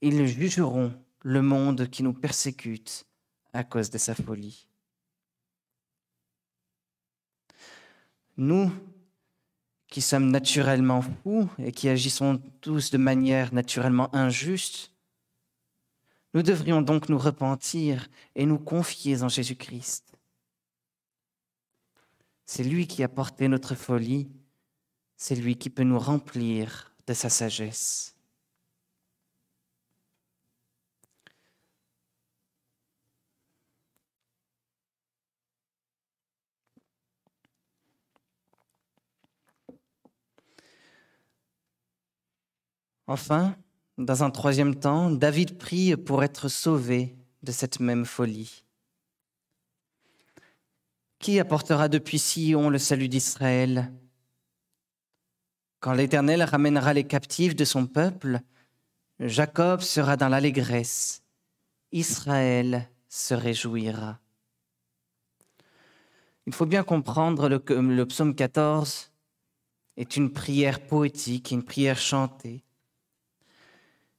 ils 0.00 0.26
jugeront 0.26 0.92
le 1.22 1.42
monde 1.42 1.88
qui 1.88 2.02
nous 2.02 2.12
persécute 2.12 3.06
à 3.52 3.62
cause 3.62 3.90
de 3.90 3.98
sa 3.98 4.16
folie. 4.16 4.66
Nous, 8.36 8.72
qui 9.86 10.00
sommes 10.00 10.28
naturellement 10.32 11.02
fous 11.02 11.48
et 11.58 11.70
qui 11.70 11.88
agissons 11.88 12.42
tous 12.60 12.90
de 12.90 12.98
manière 12.98 13.54
naturellement 13.54 14.12
injuste, 14.12 14.90
nous 16.34 16.42
devrions 16.42 16.82
donc 16.82 17.08
nous 17.08 17.18
repentir 17.18 18.08
et 18.34 18.46
nous 18.46 18.58
confier 18.58 19.22
en 19.22 19.28
Jésus-Christ. 19.28 20.12
C'est 22.46 22.64
lui 22.64 22.86
qui 22.86 23.02
a 23.02 23.08
porté 23.08 23.48
notre 23.48 23.74
folie, 23.74 24.28
c'est 25.16 25.34
lui 25.36 25.56
qui 25.56 25.70
peut 25.70 25.82
nous 25.82 25.98
remplir 25.98 26.94
de 27.06 27.14
sa 27.14 27.28
sagesse. 27.28 28.14
Enfin, 43.06 43.56
dans 43.98 44.22
un 44.22 44.30
troisième 44.30 44.76
temps, 44.76 45.10
David 45.10 45.58
prie 45.58 45.96
pour 45.96 46.22
être 46.22 46.48
sauvé 46.48 47.16
de 47.42 47.50
cette 47.50 47.80
même 47.80 48.04
folie. 48.04 48.64
Qui 51.18 51.40
apportera 51.40 51.88
depuis 51.88 52.20
Sion 52.20 52.70
le 52.70 52.78
salut 52.78 53.08
d'Israël? 53.08 53.92
Quand 55.80 55.92
l'Éternel 55.92 56.44
ramènera 56.44 56.94
les 56.94 57.04
captifs 57.04 57.56
de 57.56 57.64
son 57.64 57.86
peuple, 57.86 58.40
Jacob 59.18 59.80
sera 59.80 60.16
dans 60.16 60.28
l'allégresse, 60.28 61.24
Israël 61.90 62.88
se 63.08 63.34
réjouira. 63.34 64.20
Il 66.46 66.54
faut 66.54 66.66
bien 66.66 66.84
comprendre 66.84 67.58
que 67.58 67.74
le 67.74 68.06
psaume 68.06 68.34
14 68.34 69.10
est 69.96 70.16
une 70.16 70.32
prière 70.32 70.86
poétique, 70.86 71.50
une 71.50 71.64
prière 71.64 71.98
chantée. 71.98 72.62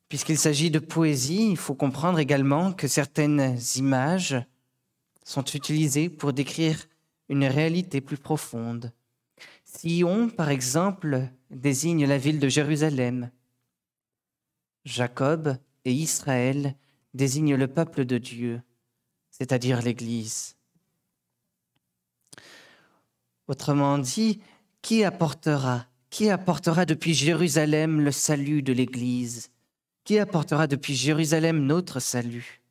Puisqu'il 0.10 0.40
s'agit 0.40 0.72
de 0.72 0.80
poésie, 0.80 1.52
il 1.52 1.58
faut 1.58 1.76
comprendre 1.76 2.18
également 2.18 2.74
que 2.74 2.88
certaines 2.88 3.58
images 3.76 4.36
sont 5.24 5.44
utilisées 5.44 6.10
pour 6.10 6.34
décrire 6.34 6.88
une 7.30 7.46
réalité 7.46 8.02
plus 8.02 8.18
profonde. 8.18 8.92
Sion, 9.64 10.30
par 10.30 10.50
exemple, 10.50 11.30
désigne 11.52 12.08
la 12.08 12.18
ville 12.18 12.40
de 12.40 12.50
Jérusalem. 12.50 13.30
Jacob 14.84 15.56
et 15.86 15.94
Israël 15.94 16.76
désignent 17.14 17.56
le 17.56 17.68
peuple 17.68 18.06
de 18.06 18.18
Dieu, 18.18 18.64
c'est-à-dire 19.30 19.84
l'Église. 19.84 20.56
Autrement 23.48 24.00
dit, 24.00 24.42
qui 24.82 25.04
apportera, 25.04 25.86
qui 26.10 26.32
apportera 26.32 26.86
depuis 26.86 27.14
Jérusalem 27.14 28.02
le 28.02 28.12
salut 28.12 28.64
de 28.64 28.74
l'Église? 28.74 29.52
Qui 30.10 30.18
apportera 30.18 30.66
depuis 30.66 30.96
Jérusalem 30.96 31.68
notre 31.68 32.00
salut 32.00 32.64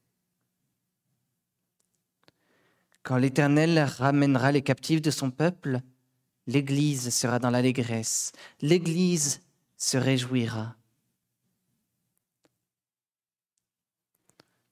Quand 3.05 3.17
l'Éternel 3.17 3.79
ramènera 3.79 4.51
les 4.51 4.63
captifs 4.63 5.03
de 5.03 5.13
son 5.13 5.31
peuple, 5.31 5.79
l'Église 6.49 7.15
sera 7.15 7.39
dans 7.39 7.51
l'allégresse, 7.51 8.33
l'Église 8.61 9.41
se 9.77 9.97
réjouira. 9.97 10.75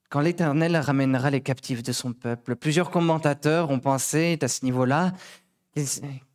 Quand 0.08 0.18
l'Éternel 0.18 0.76
ramènera 0.76 1.30
les 1.30 1.42
captifs 1.42 1.84
de 1.84 1.92
son 1.92 2.12
peuple, 2.12 2.56
plusieurs 2.56 2.90
commentateurs 2.90 3.70
ont 3.70 3.78
pensé 3.78 4.40
à 4.42 4.48
ce 4.48 4.64
niveau-là 4.64 5.12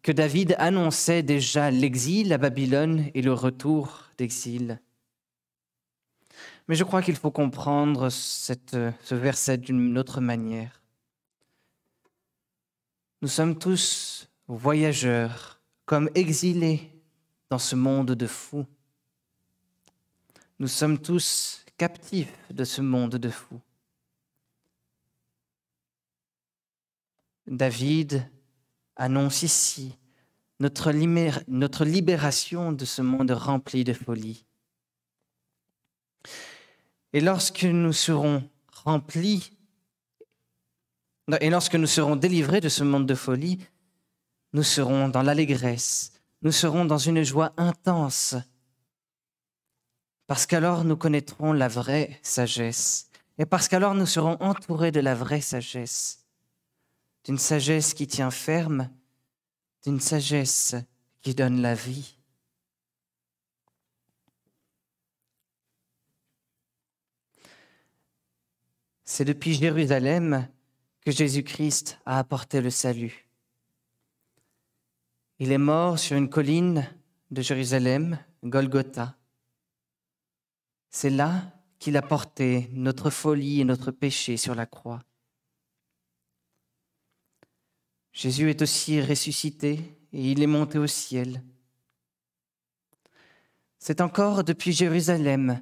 que 0.01 0.13
David 0.13 0.55
annonçait 0.59 1.23
déjà 1.23 1.71
l'exil 1.71 2.31
à 2.31 2.37
Babylone 2.37 3.11
et 3.15 3.21
le 3.21 3.33
retour 3.33 4.05
d'exil. 4.17 4.79
Mais 6.67 6.75
je 6.75 6.83
crois 6.83 7.01
qu'il 7.01 7.15
faut 7.15 7.31
comprendre 7.31 8.09
ce 8.09 9.15
verset 9.15 9.57
d'une 9.57 9.97
autre 9.97 10.21
manière. 10.21 10.81
Nous 13.21 13.27
sommes 13.27 13.57
tous 13.57 14.29
voyageurs, 14.47 15.61
comme 15.85 16.09
exilés 16.15 16.91
dans 17.49 17.59
ce 17.59 17.75
monde 17.75 18.11
de 18.11 18.27
fous. 18.27 18.65
Nous 20.59 20.67
sommes 20.67 20.99
tous 20.99 21.65
captifs 21.77 22.33
de 22.51 22.63
ce 22.63 22.81
monde 22.81 23.15
de 23.15 23.29
fous. 23.29 23.61
David 27.47 28.29
annonce 28.95 29.43
ici 29.43 29.97
notre, 30.59 30.91
notre 31.47 31.85
libération 31.85 32.71
de 32.71 32.85
ce 32.85 33.01
monde 33.01 33.31
rempli 33.31 33.83
de 33.83 33.93
folie. 33.93 34.45
Et 37.13 37.21
lorsque 37.21 37.63
nous 37.63 37.93
serons 37.93 38.49
remplis, 38.83 39.51
et 41.39 41.49
lorsque 41.49 41.75
nous 41.75 41.87
serons 41.87 42.15
délivrés 42.15 42.61
de 42.61 42.69
ce 42.69 42.83
monde 42.83 43.05
de 43.05 43.15
folie, 43.15 43.59
nous 44.53 44.63
serons 44.63 45.09
dans 45.09 45.21
l'allégresse, 45.21 46.13
nous 46.41 46.51
serons 46.51 46.85
dans 46.85 46.97
une 46.97 47.23
joie 47.23 47.53
intense, 47.57 48.35
parce 50.27 50.45
qu'alors 50.45 50.83
nous 50.83 50.97
connaîtrons 50.97 51.53
la 51.53 51.67
vraie 51.67 52.19
sagesse, 52.21 53.09
et 53.37 53.45
parce 53.45 53.67
qu'alors 53.67 53.95
nous 53.95 54.05
serons 54.05 54.37
entourés 54.41 54.91
de 54.91 54.99
la 54.99 55.15
vraie 55.15 55.41
sagesse, 55.41 56.25
d'une 57.25 57.37
sagesse 57.37 57.93
qui 57.93 58.07
tient 58.07 58.31
ferme, 58.31 58.89
d'une 59.83 59.99
sagesse 59.99 60.75
qui 61.21 61.35
donne 61.35 61.61
la 61.61 61.75
vie. 61.75 62.20
C'est 69.13 69.25
depuis 69.25 69.55
Jérusalem 69.55 70.47
que 71.01 71.11
Jésus-Christ 71.11 71.99
a 72.05 72.17
apporté 72.17 72.61
le 72.61 72.69
salut. 72.69 73.27
Il 75.37 75.51
est 75.51 75.57
mort 75.57 75.99
sur 75.99 76.15
une 76.15 76.29
colline 76.29 76.87
de 77.29 77.41
Jérusalem, 77.41 78.17
Golgotha. 78.41 79.17
C'est 80.89 81.09
là 81.09 81.51
qu'il 81.77 81.97
a 81.97 82.01
porté 82.01 82.69
notre 82.71 83.09
folie 83.09 83.59
et 83.59 83.65
notre 83.65 83.91
péché 83.91 84.37
sur 84.37 84.55
la 84.55 84.65
croix. 84.65 85.01
Jésus 88.13 88.49
est 88.49 88.61
aussi 88.61 89.01
ressuscité 89.01 89.73
et 90.13 90.31
il 90.31 90.41
est 90.41 90.47
monté 90.47 90.77
au 90.77 90.87
ciel. 90.87 91.43
C'est 93.77 93.99
encore 93.99 94.45
depuis 94.45 94.71
Jérusalem 94.71 95.61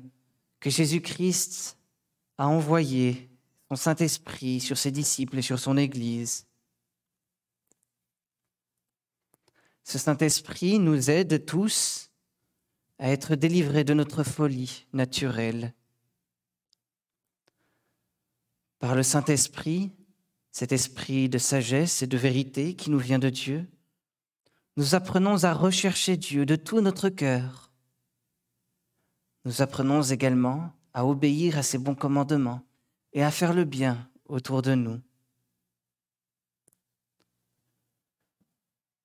que 0.60 0.70
Jésus-Christ 0.70 1.80
a 2.38 2.48
envoyé 2.48 3.29
son 3.70 3.76
Saint-Esprit 3.76 4.60
sur 4.60 4.78
ses 4.78 4.90
disciples 4.90 5.38
et 5.38 5.44
sur 5.44 5.60
son 5.60 5.78
Église. 5.78 6.48
Ce 9.84 10.00
Saint-Esprit 10.00 10.80
nous 10.80 11.12
aide 11.12 11.46
tous 11.46 12.10
à 12.98 13.12
être 13.12 13.36
délivrés 13.36 13.84
de 13.84 13.94
notre 13.94 14.24
folie 14.24 14.88
naturelle. 14.92 15.74
Par 18.80 18.96
le 18.96 19.04
Saint-Esprit, 19.04 19.92
cet 20.52 20.72
esprit 20.72 21.30
de 21.30 21.38
sagesse 21.38 22.02
et 22.02 22.08
de 22.08 22.18
vérité 22.18 22.76
qui 22.76 22.90
nous 22.90 22.98
vient 23.00 23.20
de 23.20 23.30
Dieu, 23.30 23.70
nous 24.78 24.96
apprenons 24.96 25.44
à 25.44 25.54
rechercher 25.54 26.18
Dieu 26.18 26.46
de 26.46 26.56
tout 26.56 26.82
notre 26.82 27.10
cœur. 27.10 27.72
Nous 29.46 29.62
apprenons 29.62 30.02
également 30.02 30.72
à 30.94 31.06
obéir 31.06 31.58
à 31.58 31.64
ses 31.64 31.78
bons 31.78 31.96
commandements 31.96 32.64
et 33.13 33.24
à 33.24 33.32
faire 33.32 33.54
le 33.54 33.65
bien 33.65 34.10
autour 34.26 34.62
de 34.62 34.76
nous. 34.76 35.02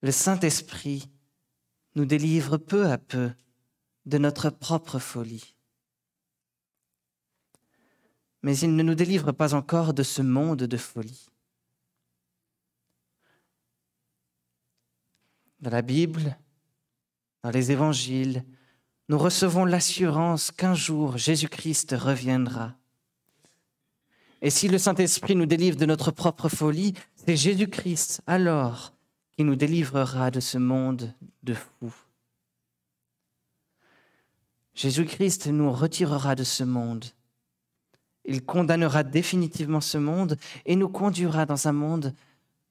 Le 0.03 0.11
Saint-Esprit 0.11 1.11
nous 1.95 2.05
délivre 2.05 2.59
peu 2.59 2.91
à 2.91 2.99
peu 2.99 3.33
de 4.05 4.19
notre 4.19 4.51
propre 4.51 4.99
folie. 4.99 5.57
Mais 8.43 8.59
il 8.59 8.77
ne 8.77 8.83
nous 8.83 8.95
délivre 8.95 9.33
pas 9.33 9.55
encore 9.55 9.95
de 9.95 10.03
ce 10.03 10.21
monde 10.21 10.65
de 10.65 10.77
folie. 10.77 11.31
Dans 15.61 15.71
la 15.71 15.81
Bible, 15.81 16.37
dans 17.43 17.51
les 17.51 17.73
évangiles, 17.73 18.45
nous 19.09 19.17
recevons 19.17 19.65
l'assurance 19.65 20.51
qu'un 20.51 20.75
jour 20.75 21.17
Jésus-Christ 21.17 21.95
reviendra 21.99 22.77
et 24.45 24.51
si 24.51 24.69
le 24.69 24.77
Saint-Esprit 24.77 25.35
nous 25.35 25.47
délivre 25.47 25.79
de 25.79 25.87
notre 25.87 26.11
propre 26.11 26.51
folie, 26.51 26.93
c'est 27.17 27.35
Jésus-Christ 27.35 28.21
alors 28.27 28.93
qui 29.33 29.43
nous 29.43 29.57
délivrera 29.57 30.31
de 30.31 30.39
ce 30.39 30.59
monde 30.59 31.15
de 31.43 31.55
fous. 31.55 31.95
Jésus-Christ 34.75 35.47
nous 35.47 35.73
retirera 35.73 36.35
de 36.35 36.45
ce 36.45 36.63
monde. 36.63 37.07
Il 38.27 38.45
condamnera 38.45 39.03
définitivement 39.03 39.81
ce 39.81 39.97
monde 39.97 40.37
et 40.67 40.77
nous 40.77 40.91
conduira 40.91 41.47
dans 41.47 41.67
un 41.67 41.73
monde 41.73 42.13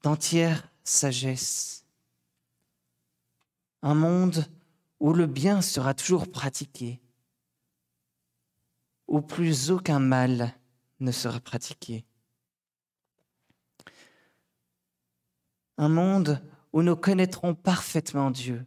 d'entière 0.03 0.69
sagesse. 0.83 1.85
Un 3.81 3.95
monde 3.95 4.45
où 4.99 5.11
le 5.11 5.25
bien 5.25 5.63
sera 5.63 5.95
toujours 5.95 6.31
pratiqué, 6.31 7.01
où 9.07 9.21
plus 9.21 9.71
aucun 9.71 9.97
mal 9.97 10.53
ne 11.03 11.11
sera 11.11 11.39
pratiqué. 11.39 12.05
Un 15.77 15.89
monde 15.89 16.41
où 16.71 16.81
nous 16.81 16.95
connaîtrons 16.95 17.53
parfaitement 17.53 18.31
Dieu. 18.31 18.65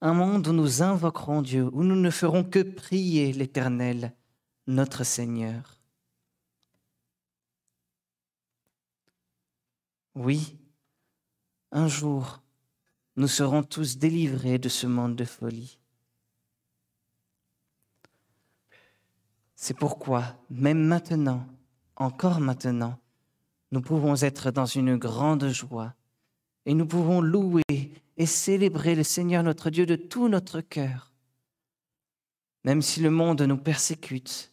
Un 0.00 0.14
monde 0.14 0.48
où 0.48 0.52
nous 0.52 0.82
invoquerons 0.82 1.42
Dieu, 1.42 1.68
où 1.72 1.84
nous 1.84 1.96
ne 1.96 2.10
ferons 2.10 2.42
que 2.42 2.62
prier 2.62 3.32
l'Éternel, 3.32 4.14
notre 4.66 5.04
Seigneur. 5.04 5.78
Oui, 10.14 10.58
un 11.70 11.88
jour, 11.88 12.42
nous 13.16 13.28
serons 13.28 13.62
tous 13.62 13.96
délivrés 13.96 14.58
de 14.58 14.68
ce 14.68 14.86
monde 14.86 15.16
de 15.16 15.24
folie. 15.24 15.81
C'est 19.64 19.76
pourquoi, 19.76 20.24
même 20.50 20.82
maintenant, 20.82 21.46
encore 21.94 22.40
maintenant, 22.40 22.98
nous 23.70 23.80
pouvons 23.80 24.16
être 24.16 24.50
dans 24.50 24.66
une 24.66 24.96
grande 24.96 25.50
joie 25.50 25.94
et 26.66 26.74
nous 26.74 26.84
pouvons 26.84 27.20
louer 27.20 27.62
et 28.16 28.26
célébrer 28.26 28.96
le 28.96 29.04
Seigneur 29.04 29.44
notre 29.44 29.70
Dieu 29.70 29.86
de 29.86 29.94
tout 29.94 30.28
notre 30.28 30.62
cœur. 30.62 31.12
Même 32.64 32.82
si 32.82 32.98
le 32.98 33.10
monde 33.10 33.42
nous 33.42 33.56
persécute, 33.56 34.52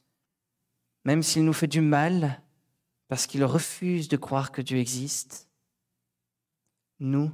même 1.06 1.24
s'il 1.24 1.44
nous 1.44 1.54
fait 1.54 1.66
du 1.66 1.82
mal 1.82 2.44
parce 3.08 3.26
qu'il 3.26 3.44
refuse 3.44 4.10
de 4.10 4.18
croire 4.18 4.52
que 4.52 4.62
Dieu 4.62 4.78
existe, 4.78 5.50
nous, 7.00 7.32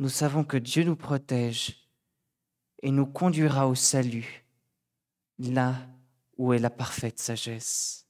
nous 0.00 0.08
savons 0.08 0.42
que 0.42 0.56
Dieu 0.56 0.82
nous 0.82 0.96
protège 0.96 1.88
et 2.82 2.90
nous 2.90 3.06
conduira 3.06 3.68
au 3.68 3.76
salut, 3.76 4.44
là 5.38 5.76
où 6.36 6.52
est 6.52 6.58
la 6.58 6.70
parfaite 6.70 7.18
sagesse 7.18 8.06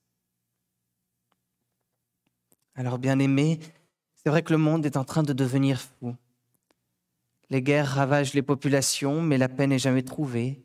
Alors, 2.74 2.98
bien 2.98 3.18
aimé, 3.18 3.60
c'est 4.14 4.30
vrai 4.30 4.42
que 4.42 4.52
le 4.52 4.58
monde 4.58 4.84
est 4.86 4.96
en 4.96 5.04
train 5.04 5.22
de 5.22 5.32
devenir 5.32 5.80
fou. 5.80 6.14
Les 7.48 7.62
guerres 7.62 7.88
ravagent 7.88 8.34
les 8.34 8.42
populations, 8.42 9.22
mais 9.22 9.38
la 9.38 9.48
paix 9.48 9.66
n'est 9.66 9.78
jamais 9.78 10.02
trouvée. 10.02 10.62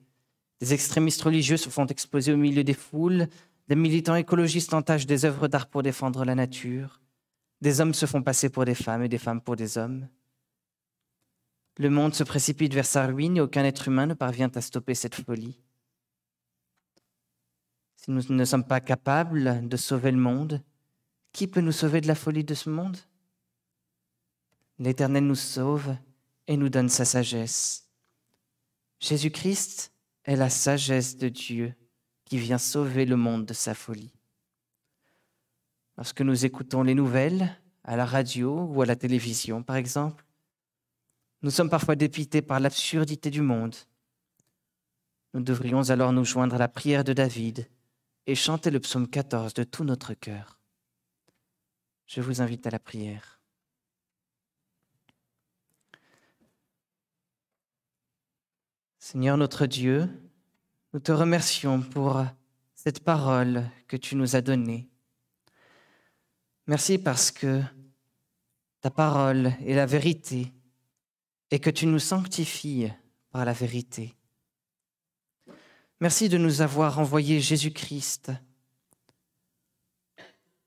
Des 0.59 0.73
extrémistes 0.73 1.21
religieux 1.21 1.57
se 1.57 1.69
font 1.69 1.85
exposer 1.85 2.33
au 2.33 2.37
milieu 2.37 2.63
des 2.63 2.73
foules. 2.73 3.27
Des 3.67 3.75
militants 3.75 4.15
écologistes 4.15 4.73
entachent 4.73 5.05
des 5.05 5.25
œuvres 5.25 5.47
d'art 5.47 5.67
pour 5.67 5.83
défendre 5.83 6.25
la 6.25 6.35
nature. 6.35 6.99
Des 7.61 7.79
hommes 7.79 7.93
se 7.93 8.07
font 8.07 8.23
passer 8.23 8.49
pour 8.49 8.65
des 8.65 8.75
femmes 8.75 9.03
et 9.03 9.09
des 9.09 9.19
femmes 9.19 9.41
pour 9.41 9.55
des 9.55 9.77
hommes. 9.77 10.07
Le 11.77 11.89
monde 11.89 12.13
se 12.15 12.23
précipite 12.23 12.73
vers 12.73 12.85
sa 12.85 13.05
ruine 13.05 13.37
et 13.37 13.41
aucun 13.41 13.63
être 13.63 13.87
humain 13.87 14.07
ne 14.07 14.13
parvient 14.13 14.51
à 14.55 14.61
stopper 14.61 14.95
cette 14.95 15.15
folie. 15.15 15.59
Si 18.03 18.09
nous 18.09 18.23
ne 18.29 18.45
sommes 18.45 18.63
pas 18.63 18.81
capables 18.81 19.69
de 19.69 19.77
sauver 19.77 20.09
le 20.09 20.17
monde, 20.17 20.63
qui 21.33 21.45
peut 21.45 21.61
nous 21.61 21.71
sauver 21.71 22.01
de 22.01 22.07
la 22.07 22.15
folie 22.15 22.43
de 22.43 22.55
ce 22.55 22.67
monde? 22.67 22.97
L'Éternel 24.79 25.27
nous 25.27 25.35
sauve 25.35 25.95
et 26.47 26.57
nous 26.57 26.69
donne 26.69 26.89
sa 26.89 27.05
sagesse. 27.05 27.87
Jésus-Christ 28.99 29.93
est 30.23 30.35
la 30.35 30.49
sagesse 30.49 31.15
de 31.15 31.29
Dieu 31.29 31.75
qui 32.25 32.39
vient 32.39 32.57
sauver 32.57 33.05
le 33.05 33.17
monde 33.17 33.45
de 33.45 33.53
sa 33.53 33.75
folie. 33.75 34.11
Lorsque 35.95 36.21
nous 36.21 36.43
écoutons 36.43 36.81
les 36.81 36.95
nouvelles 36.95 37.55
à 37.83 37.95
la 37.95 38.05
radio 38.07 38.63
ou 38.63 38.81
à 38.81 38.87
la 38.87 38.95
télévision, 38.95 39.61
par 39.61 39.75
exemple, 39.75 40.25
nous 41.43 41.51
sommes 41.51 41.69
parfois 41.69 41.95
dépités 41.95 42.41
par 42.41 42.59
l'absurdité 42.59 43.29
du 43.29 43.41
monde. 43.41 43.75
Nous 45.35 45.41
devrions 45.41 45.91
alors 45.91 46.11
nous 46.11 46.25
joindre 46.25 46.55
à 46.55 46.59
la 46.59 46.67
prière 46.67 47.03
de 47.03 47.13
David 47.13 47.67
et 48.27 48.35
chanter 48.35 48.69
le 48.69 48.79
psaume 48.79 49.07
14 49.07 49.53
de 49.53 49.63
tout 49.63 49.83
notre 49.83 50.13
cœur. 50.13 50.59
Je 52.07 52.21
vous 52.21 52.41
invite 52.41 52.67
à 52.67 52.69
la 52.69 52.79
prière. 52.79 53.41
Seigneur 58.99 59.37
notre 59.37 59.65
Dieu, 59.65 60.07
nous 60.93 60.99
te 60.99 61.11
remercions 61.11 61.81
pour 61.81 62.23
cette 62.75 63.03
parole 63.03 63.69
que 63.87 63.97
tu 63.97 64.15
nous 64.15 64.35
as 64.35 64.41
donnée. 64.41 64.89
Merci 66.67 66.97
parce 66.97 67.31
que 67.31 67.61
ta 68.81 68.89
parole 68.89 69.53
est 69.65 69.75
la 69.75 69.85
vérité 69.85 70.51
et 71.49 71.59
que 71.59 71.69
tu 71.69 71.85
nous 71.85 71.99
sanctifies 71.99 72.91
par 73.31 73.45
la 73.45 73.53
vérité. 73.53 74.15
Merci 76.01 76.29
de 76.29 76.39
nous 76.39 76.61
avoir 76.61 76.97
envoyé 76.97 77.39
Jésus-Christ 77.39 78.31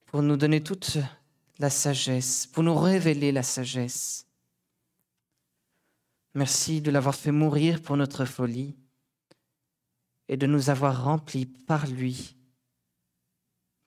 pour 0.07 0.23
nous 0.23 0.37
donner 0.37 0.62
toute 0.62 0.99
la 1.59 1.70
sagesse, 1.70 2.47
pour 2.47 2.62
nous 2.62 2.77
révéler 2.77 3.33
la 3.33 3.42
sagesse. 3.42 4.29
Merci 6.35 6.81
de 6.81 6.92
l'avoir 6.92 7.16
fait 7.16 7.33
mourir 7.33 7.83
pour 7.83 7.97
notre 7.97 8.25
folie 8.25 8.77
et 10.29 10.37
de 10.37 10.47
nous 10.47 10.70
avoir 10.70 11.03
remplis 11.03 11.47
par 11.47 11.88
lui 11.88 12.37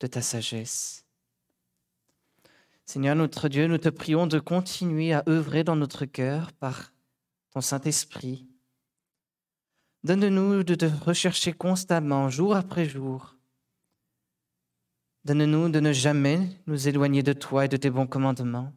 de 0.02 0.08
ta 0.08 0.22
sagesse. 0.22 1.06
Seigneur 2.86 3.16
notre 3.16 3.48
Dieu, 3.48 3.68
nous 3.68 3.78
te 3.78 3.88
prions 3.88 4.28
de 4.28 4.40
continuer 4.40 5.14
à 5.14 5.24
œuvrer 5.30 5.64
dans 5.64 5.78
notre 5.78 6.04
cœur 6.04 6.52
par 6.52 6.92
ton 7.52 7.62
Saint-Esprit. 7.62 8.46
Donne-nous 10.08 10.64
de 10.64 10.74
te 10.74 10.86
rechercher 10.86 11.52
constamment, 11.52 12.30
jour 12.30 12.56
après 12.56 12.86
jour. 12.86 13.36
Donne-nous 15.26 15.68
de 15.68 15.82
ne 15.82 15.92
jamais 15.92 16.48
nous 16.66 16.88
éloigner 16.88 17.24
de 17.24 17.34
toi 17.34 17.66
et 17.66 17.68
de 17.68 17.76
tes 17.76 17.90
bons 17.90 18.08
commandements. 18.08 18.72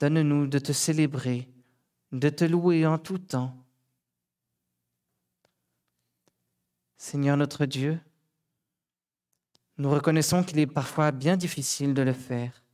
Donne-nous 0.00 0.48
de 0.48 0.58
te 0.58 0.72
célébrer, 0.72 1.48
de 2.10 2.28
te 2.28 2.44
louer 2.44 2.84
en 2.86 2.98
tout 2.98 3.18
temps. 3.18 3.54
Seigneur 6.96 7.36
notre 7.36 7.66
Dieu, 7.66 8.00
nous 9.76 9.90
reconnaissons 9.90 10.42
qu'il 10.42 10.58
est 10.58 10.66
parfois 10.66 11.12
bien 11.12 11.36
difficile 11.36 11.94
de 11.94 12.02
le 12.02 12.14
faire, 12.14 12.64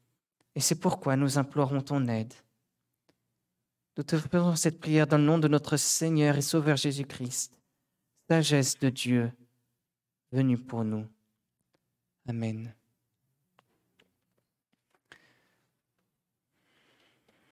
et 0.54 0.60
c'est 0.60 0.80
pourquoi 0.80 1.16
nous 1.16 1.36
implorons 1.36 1.82
ton 1.82 2.08
aide. 2.08 2.32
Nous 3.96 4.02
te 4.02 4.18
faisons 4.18 4.56
cette 4.56 4.80
prière 4.80 5.06
dans 5.06 5.18
le 5.18 5.24
nom 5.24 5.38
de 5.38 5.46
notre 5.46 5.76
Seigneur 5.76 6.36
et 6.36 6.42
Sauveur 6.42 6.76
Jésus-Christ, 6.76 7.52
sagesse 8.28 8.78
de 8.78 8.90
Dieu, 8.90 9.32
venue 10.32 10.58
pour 10.58 10.84
nous. 10.84 11.06
Amen. 12.28 12.74